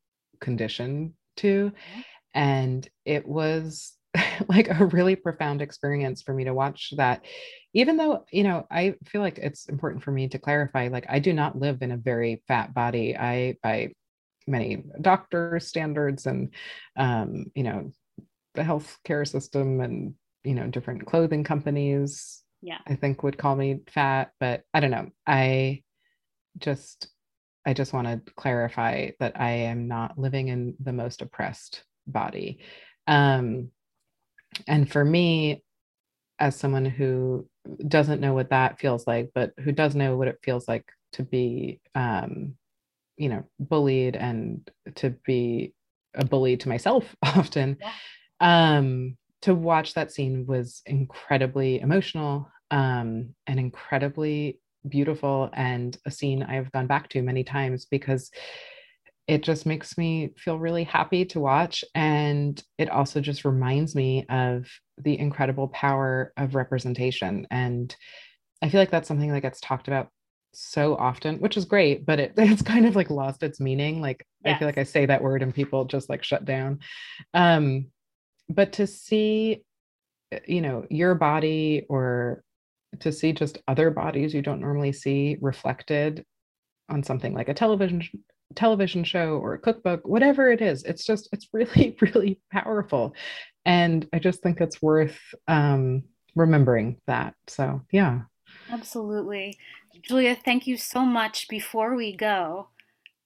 conditioned 0.41 1.13
to. 1.37 1.71
Mm-hmm. 1.71 2.01
and 2.33 2.89
it 3.05 3.27
was 3.27 3.93
like 4.47 4.67
a 4.69 4.85
really 4.85 5.15
profound 5.15 5.61
experience 5.61 6.21
for 6.21 6.33
me 6.33 6.45
to 6.45 6.53
watch 6.53 6.93
that. 6.97 7.23
Even 7.73 7.97
though 7.97 8.23
you 8.31 8.43
know 8.43 8.65
i 8.71 8.95
feel 9.05 9.19
like 9.21 9.37
it's 9.37 9.67
important 9.67 10.01
for 10.01 10.11
me 10.11 10.29
to 10.29 10.39
clarify 10.39 10.87
like 10.87 11.05
i 11.09 11.19
do 11.19 11.33
not 11.33 11.59
live 11.59 11.81
in 11.81 11.91
a 11.91 11.97
very 11.97 12.41
fat 12.47 12.73
body. 12.73 13.17
I 13.17 13.57
by 13.61 13.91
many 14.47 14.83
doctor 15.01 15.59
standards 15.59 16.25
and 16.25 16.53
um, 16.97 17.45
you 17.55 17.63
know 17.63 17.91
the 18.53 18.61
healthcare 18.61 19.27
system 19.27 19.81
and 19.81 20.13
you 20.43 20.53
know 20.53 20.67
different 20.67 21.05
clothing 21.05 21.43
companies 21.43 22.43
yeah. 22.61 22.79
I 22.87 22.95
think 22.95 23.21
would 23.21 23.37
call 23.37 23.55
me 23.55 23.81
fat 23.87 24.31
but 24.39 24.63
i 24.73 24.79
don't 24.79 24.91
know. 24.91 25.09
I 25.27 25.83
just 26.57 27.09
i 27.65 27.73
just 27.73 27.93
want 27.93 28.07
to 28.07 28.33
clarify 28.33 29.11
that 29.19 29.39
i 29.39 29.51
am 29.51 29.87
not 29.87 30.17
living 30.17 30.47
in 30.47 30.75
the 30.79 30.93
most 30.93 31.21
oppressed 31.21 31.83
body. 32.07 32.59
Um 33.07 33.69
and 34.67 34.89
for 34.89 35.03
me 35.03 35.63
as 36.39 36.55
someone 36.55 36.85
who 36.85 37.47
doesn't 37.87 38.21
know 38.21 38.33
what 38.33 38.49
that 38.49 38.79
feels 38.79 39.05
like 39.07 39.31
but 39.33 39.51
who 39.59 39.71
does 39.71 39.95
know 39.95 40.15
what 40.15 40.27
it 40.27 40.39
feels 40.43 40.67
like 40.67 40.85
to 41.13 41.23
be 41.23 41.79
um 41.93 42.55
you 43.17 43.29
know 43.29 43.43
bullied 43.59 44.15
and 44.15 44.69
to 44.95 45.11
be 45.25 45.73
a 46.15 46.25
bully 46.25 46.57
to 46.57 46.69
myself 46.69 47.15
often. 47.23 47.77
Yeah. 47.79 48.77
um 48.77 49.17
to 49.41 49.53
watch 49.53 49.93
that 49.93 50.11
scene 50.11 50.45
was 50.47 50.81
incredibly 50.85 51.79
emotional 51.79 52.49
um 52.71 53.35
and 53.47 53.59
incredibly 53.59 54.59
beautiful 54.87 55.49
and 55.53 55.97
a 56.05 56.11
scene 56.11 56.43
I've 56.43 56.71
gone 56.71 56.87
back 56.87 57.09
to 57.09 57.21
many 57.21 57.43
times 57.43 57.85
because 57.85 58.31
it 59.27 59.41
just 59.41 59.65
makes 59.65 59.97
me 59.97 60.31
feel 60.37 60.59
really 60.59 60.83
happy 60.83 61.25
to 61.25 61.39
watch. 61.39 61.83
And 61.95 62.61
it 62.77 62.89
also 62.89 63.21
just 63.21 63.43
reminds 63.43 63.95
me 63.95 64.25
of 64.29 64.67
the 64.99 65.17
incredible 65.17 65.67
power 65.69 66.31
of 66.37 66.53
representation. 66.53 67.47
And 67.49 67.95
I 68.61 68.69
feel 68.69 68.79
like 68.79 68.91
that's 68.91 69.07
something 69.07 69.31
that 69.31 69.41
gets 69.41 69.59
talked 69.59 69.87
about 69.87 70.09
so 70.55 70.95
often, 70.95 71.37
which 71.37 71.57
is 71.57 71.65
great, 71.65 72.05
but 72.05 72.19
it, 72.19 72.33
it's 72.37 72.61
kind 72.61 72.85
of 72.85 72.95
like 72.95 73.09
lost 73.09 73.43
its 73.43 73.59
meaning. 73.59 74.01
Like 74.01 74.25
yes. 74.43 74.55
I 74.55 74.59
feel 74.59 74.67
like 74.67 74.77
I 74.77 74.83
say 74.83 75.05
that 75.05 75.21
word 75.23 75.43
and 75.43 75.53
people 75.53 75.85
just 75.85 76.09
like 76.09 76.23
shut 76.23 76.45
down. 76.45 76.79
Um, 77.33 77.87
but 78.49 78.73
to 78.73 78.87
see, 78.87 79.63
eh, 80.31 80.39
you 80.47 80.61
know, 80.61 80.85
your 80.89 81.15
body 81.15 81.85
or 81.89 82.43
to 82.99 83.11
see 83.11 83.33
just 83.33 83.57
other 83.67 83.91
bodies 83.91 84.33
you 84.33 84.41
don't 84.41 84.61
normally 84.61 84.91
see 84.91 85.37
reflected 85.41 86.25
on 86.89 87.03
something 87.03 87.33
like 87.33 87.49
a 87.49 87.53
television 87.53 88.01
television 88.55 89.03
show 89.03 89.37
or 89.37 89.53
a 89.53 89.59
cookbook 89.59 90.07
whatever 90.07 90.51
it 90.51 90.61
is 90.61 90.83
it's 90.83 91.05
just 91.05 91.27
it's 91.31 91.49
really 91.51 91.95
really 92.01 92.39
powerful 92.51 93.13
and 93.65 94.07
i 94.13 94.19
just 94.19 94.41
think 94.41 94.61
it's 94.61 94.81
worth 94.81 95.19
um 95.47 96.03
remembering 96.35 96.97
that 97.07 97.33
so 97.47 97.81
yeah 97.91 98.21
absolutely 98.71 99.57
Julia, 100.01 100.35
thank 100.35 100.67
you 100.67 100.77
so 100.77 101.05
much. 101.05 101.47
Before 101.47 101.95
we 101.95 102.15
go, 102.15 102.69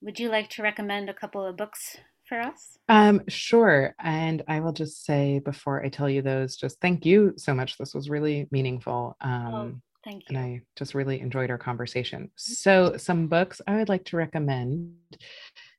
would 0.01 0.19
you 0.19 0.29
like 0.29 0.49
to 0.51 0.63
recommend 0.63 1.09
a 1.09 1.13
couple 1.13 1.45
of 1.45 1.57
books 1.57 1.97
for 2.27 2.39
us? 2.39 2.77
Um, 2.87 3.21
sure. 3.27 3.95
And 3.99 4.43
I 4.47 4.59
will 4.59 4.71
just 4.71 5.03
say 5.05 5.39
before 5.39 5.83
I 5.83 5.89
tell 5.89 6.09
you 6.09 6.21
those, 6.21 6.55
just 6.55 6.79
thank 6.79 7.05
you 7.05 7.33
so 7.37 7.53
much. 7.53 7.77
This 7.77 7.93
was 7.93 8.09
really 8.09 8.47
meaningful. 8.51 9.17
Um, 9.19 9.53
oh, 9.53 9.73
thank 10.03 10.29
you. 10.29 10.37
And 10.37 10.45
I 10.45 10.61
just 10.75 10.93
really 10.93 11.19
enjoyed 11.19 11.49
our 11.49 11.57
conversation. 11.57 12.29
So, 12.35 12.97
some 12.97 13.27
books 13.27 13.61
I 13.67 13.75
would 13.77 13.89
like 13.89 14.05
to 14.05 14.17
recommend. 14.17 14.93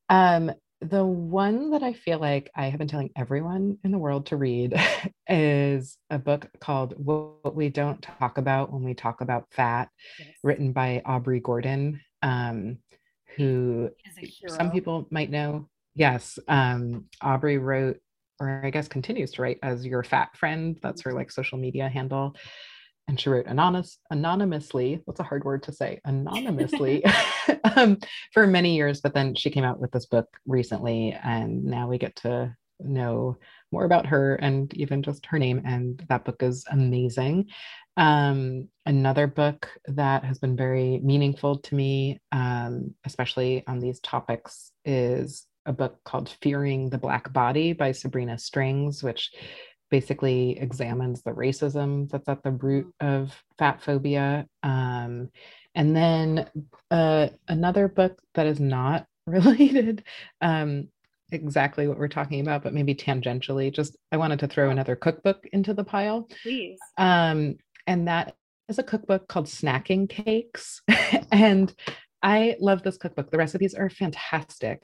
Um, 0.09 0.53
the 0.81 1.05
one 1.05 1.71
that 1.71 1.83
I 1.83 1.93
feel 1.93 2.19
like 2.19 2.51
I 2.55 2.67
have 2.67 2.79
been 2.79 2.89
telling 2.89 3.11
everyone 3.15 3.79
in 3.85 3.91
the 3.91 3.99
world 3.99 4.27
to 4.27 4.37
read 4.37 4.75
is 5.29 5.99
a 6.09 6.19
book 6.19 6.49
called 6.59 6.95
What 6.97 7.55
We 7.55 7.69
Don't 7.69 8.01
Talk 8.01 8.39
About 8.39 8.73
When 8.73 8.83
We 8.83 8.95
Talk 8.95 9.21
About 9.21 9.47
Fat, 9.51 9.91
yes. 10.19 10.29
written 10.43 10.73
by 10.73 11.03
Aubrey 11.05 11.41
Gordon, 11.41 12.01
um, 12.23 12.79
who 13.37 13.91
some 14.49 14.71
people 14.71 15.07
might 15.11 15.31
know. 15.31 15.69
Yes, 15.95 16.39
um, 16.49 17.07
Aubrey 17.21 17.59
wrote, 17.59 17.99
or 18.41 18.63
I 18.65 18.71
guess 18.71 18.89
continues 18.89 19.33
to 19.33 19.43
write 19.43 19.59
as 19.63 19.85
Your 19.85 20.03
Fat 20.03 20.35
Friend. 20.37 20.79
That's 20.83 21.03
her 21.03 21.11
mm-hmm. 21.11 21.19
like 21.19 21.31
social 21.31 21.59
media 21.59 21.89
handle 21.89 22.37
and 23.11 23.19
she 23.19 23.29
wrote 23.29 23.47
anonymous, 23.47 23.99
anonymously 24.11 25.03
what's 25.05 25.19
a 25.19 25.25
hard 25.25 25.43
word 25.43 25.65
to 25.65 25.73
say? 25.73 26.01
Anonymously 26.05 27.05
um, 27.77 27.99
for 28.33 28.47
many 28.47 28.77
years 28.77 29.01
but 29.01 29.15
then 29.15 29.35
she 29.35 29.51
came 29.51 29.65
out 29.65 29.81
with 29.81 29.91
this 29.91 30.07
book 30.07 30.29
recently 30.47 31.19
and 31.25 31.65
now 31.65 31.89
we 31.89 31.99
get 31.99 32.15
to 32.15 32.55
know 32.79 33.37
more 33.73 33.85
about 33.85 34.07
her 34.07 34.37
and 34.37 34.73
even 34.75 35.03
just 35.03 35.27
her 35.27 35.41
name 35.41 35.61
and 35.65 36.07
that 36.09 36.25
book 36.25 36.41
is 36.41 36.65
amazing. 36.71 37.47
Um, 37.97 38.69
another 38.87 39.27
book 39.27 39.69
that 39.87 40.25
has 40.25 40.39
been 40.39 40.57
very 40.57 41.01
meaningful 41.03 41.59
to 41.59 41.75
me 41.75 42.21
um, 42.31 42.95
especially 43.05 43.65
on 43.67 43.81
these 43.81 43.99
topics 44.01 44.71
is 44.85 45.47
a 45.67 45.73
book 45.73 45.99
called 46.05 46.33
fearing 46.41 46.89
the 46.89 46.97
black 46.97 47.33
body 47.35 47.75
by 47.75 47.93
sabrina 47.93 48.39
strings 48.39 49.03
which 49.03 49.31
basically 49.91 50.59
examines 50.59 51.23
the 51.23 51.33
racism 51.33 52.09
that's 52.11 52.29
at 52.29 52.43
the 52.43 52.53
root 52.53 52.93
of 53.01 53.35
fat 53.59 53.83
phobia. 53.83 54.47
Um, 54.63 55.31
and 55.75 55.95
then 55.95 56.49
uh, 56.91 57.29
another 57.49 57.89
book 57.89 58.21
that 58.35 58.47
is 58.47 58.61
not 58.61 59.07
related 59.27 60.05
um, 60.41 60.89
exactly 61.33 61.87
what 61.87 61.99
we're 61.99 62.09
talking 62.09 62.41
about, 62.41 62.63
but 62.63 62.75
maybe 62.75 62.95
tangentially. 62.95 63.73
Just 63.73 63.97
I 64.13 64.17
wanted 64.17 64.41
to 64.41 64.49
throw 64.49 64.71
another 64.71 64.97
cookbook 64.97 65.47
into 65.53 65.75
the 65.75 65.85
pile. 65.85 66.29
Please. 66.43 66.79
Um, 66.99 67.57
and 67.87 68.09
that 68.09 68.37
is 68.69 68.79
a 68.79 68.83
cookbook 68.83 69.29
called 69.29 69.47
Snacking 69.47 70.09
Cakes. 70.09 70.83
and 71.33 71.75
I 72.23 72.57
love 72.61 72.83
this 72.83 72.97
cookbook. 72.97 73.31
The 73.31 73.39
recipes 73.39 73.75
are 73.75 73.91
fantastic. 73.91 74.83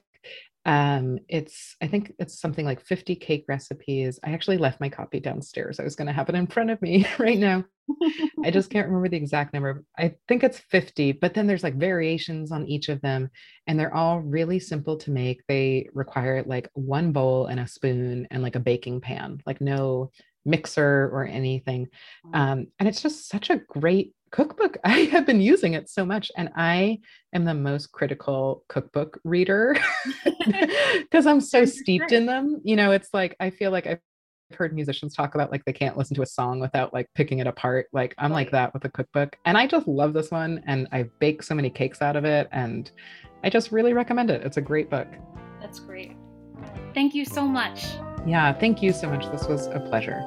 Um, 0.66 1.20
it's, 1.28 1.76
I 1.80 1.86
think 1.86 2.12
it's 2.18 2.40
something 2.40 2.64
like 2.64 2.84
50 2.84 3.14
cake 3.14 3.44
recipes. 3.48 4.18
I 4.24 4.32
actually 4.32 4.58
left 4.58 4.80
my 4.80 4.88
copy 4.88 5.20
downstairs. 5.20 5.78
I 5.78 5.84
was 5.84 5.94
going 5.94 6.08
to 6.08 6.12
have 6.12 6.28
it 6.28 6.34
in 6.34 6.48
front 6.48 6.70
of 6.70 6.82
me 6.82 7.06
right 7.18 7.38
now. 7.38 7.64
I 8.44 8.50
just 8.50 8.68
can't 8.72 8.88
remember 8.88 9.08
the 9.08 9.16
exact 9.16 9.54
number. 9.54 9.84
I 9.96 10.16
think 10.26 10.42
it's 10.42 10.58
50, 10.58 11.12
but 11.12 11.34
then 11.34 11.46
there's 11.46 11.62
like 11.62 11.76
variations 11.76 12.50
on 12.50 12.66
each 12.66 12.88
of 12.88 13.00
them, 13.00 13.30
and 13.68 13.78
they're 13.78 13.94
all 13.94 14.18
really 14.18 14.58
simple 14.58 14.96
to 14.98 15.12
make. 15.12 15.40
They 15.46 15.88
require 15.94 16.42
like 16.44 16.68
one 16.74 17.12
bowl 17.12 17.46
and 17.46 17.60
a 17.60 17.68
spoon 17.68 18.26
and 18.32 18.42
like 18.42 18.56
a 18.56 18.60
baking 18.60 19.02
pan, 19.02 19.40
like 19.46 19.60
no 19.60 20.10
mixer 20.44 21.10
or 21.12 21.26
anything. 21.26 21.88
Um, 22.34 22.66
and 22.80 22.88
it's 22.88 23.02
just 23.02 23.28
such 23.28 23.50
a 23.50 23.60
great 23.68 24.14
cookbook. 24.36 24.76
I 24.84 25.00
have 25.00 25.26
been 25.26 25.40
using 25.40 25.74
it 25.74 25.88
so 25.88 26.04
much, 26.04 26.30
and 26.36 26.50
I 26.54 26.98
am 27.32 27.44
the 27.44 27.54
most 27.54 27.92
critical 27.92 28.64
cookbook 28.68 29.18
reader 29.24 29.76
because 31.00 31.26
I'm 31.26 31.40
so 31.40 31.64
steeped 31.64 32.12
in 32.12 32.26
them. 32.26 32.60
You 32.62 32.76
know, 32.76 32.92
it's 32.92 33.08
like 33.12 33.34
I 33.40 33.50
feel 33.50 33.70
like 33.70 33.86
I've 33.86 34.00
heard 34.52 34.74
musicians 34.74 35.14
talk 35.14 35.34
about 35.34 35.50
like 35.50 35.64
they 35.64 35.72
can't 35.72 35.96
listen 35.96 36.14
to 36.14 36.22
a 36.22 36.26
song 36.26 36.60
without 36.60 36.92
like 36.92 37.08
picking 37.14 37.40
it 37.40 37.46
apart. 37.46 37.86
Like 37.92 38.14
I'm 38.18 38.30
like 38.30 38.50
that 38.52 38.74
with 38.74 38.84
a 38.84 38.90
cookbook, 38.90 39.36
and 39.46 39.56
I 39.56 39.66
just 39.66 39.88
love 39.88 40.12
this 40.12 40.30
one, 40.30 40.62
and 40.66 40.86
I 40.92 41.06
bake 41.18 41.42
so 41.42 41.54
many 41.54 41.70
cakes 41.70 42.02
out 42.02 42.16
of 42.16 42.24
it, 42.24 42.48
and 42.52 42.90
I 43.42 43.50
just 43.50 43.72
really 43.72 43.94
recommend 43.94 44.30
it. 44.30 44.42
It's 44.44 44.58
a 44.58 44.62
great 44.62 44.90
book. 44.90 45.08
That's 45.60 45.80
great. 45.80 46.16
Thank 46.94 47.14
you 47.14 47.24
so 47.24 47.46
much. 47.46 47.86
Yeah, 48.26 48.52
thank 48.52 48.82
you 48.82 48.92
so 48.92 49.08
much. 49.08 49.30
This 49.30 49.46
was 49.46 49.66
a 49.68 49.80
pleasure. 49.80 50.26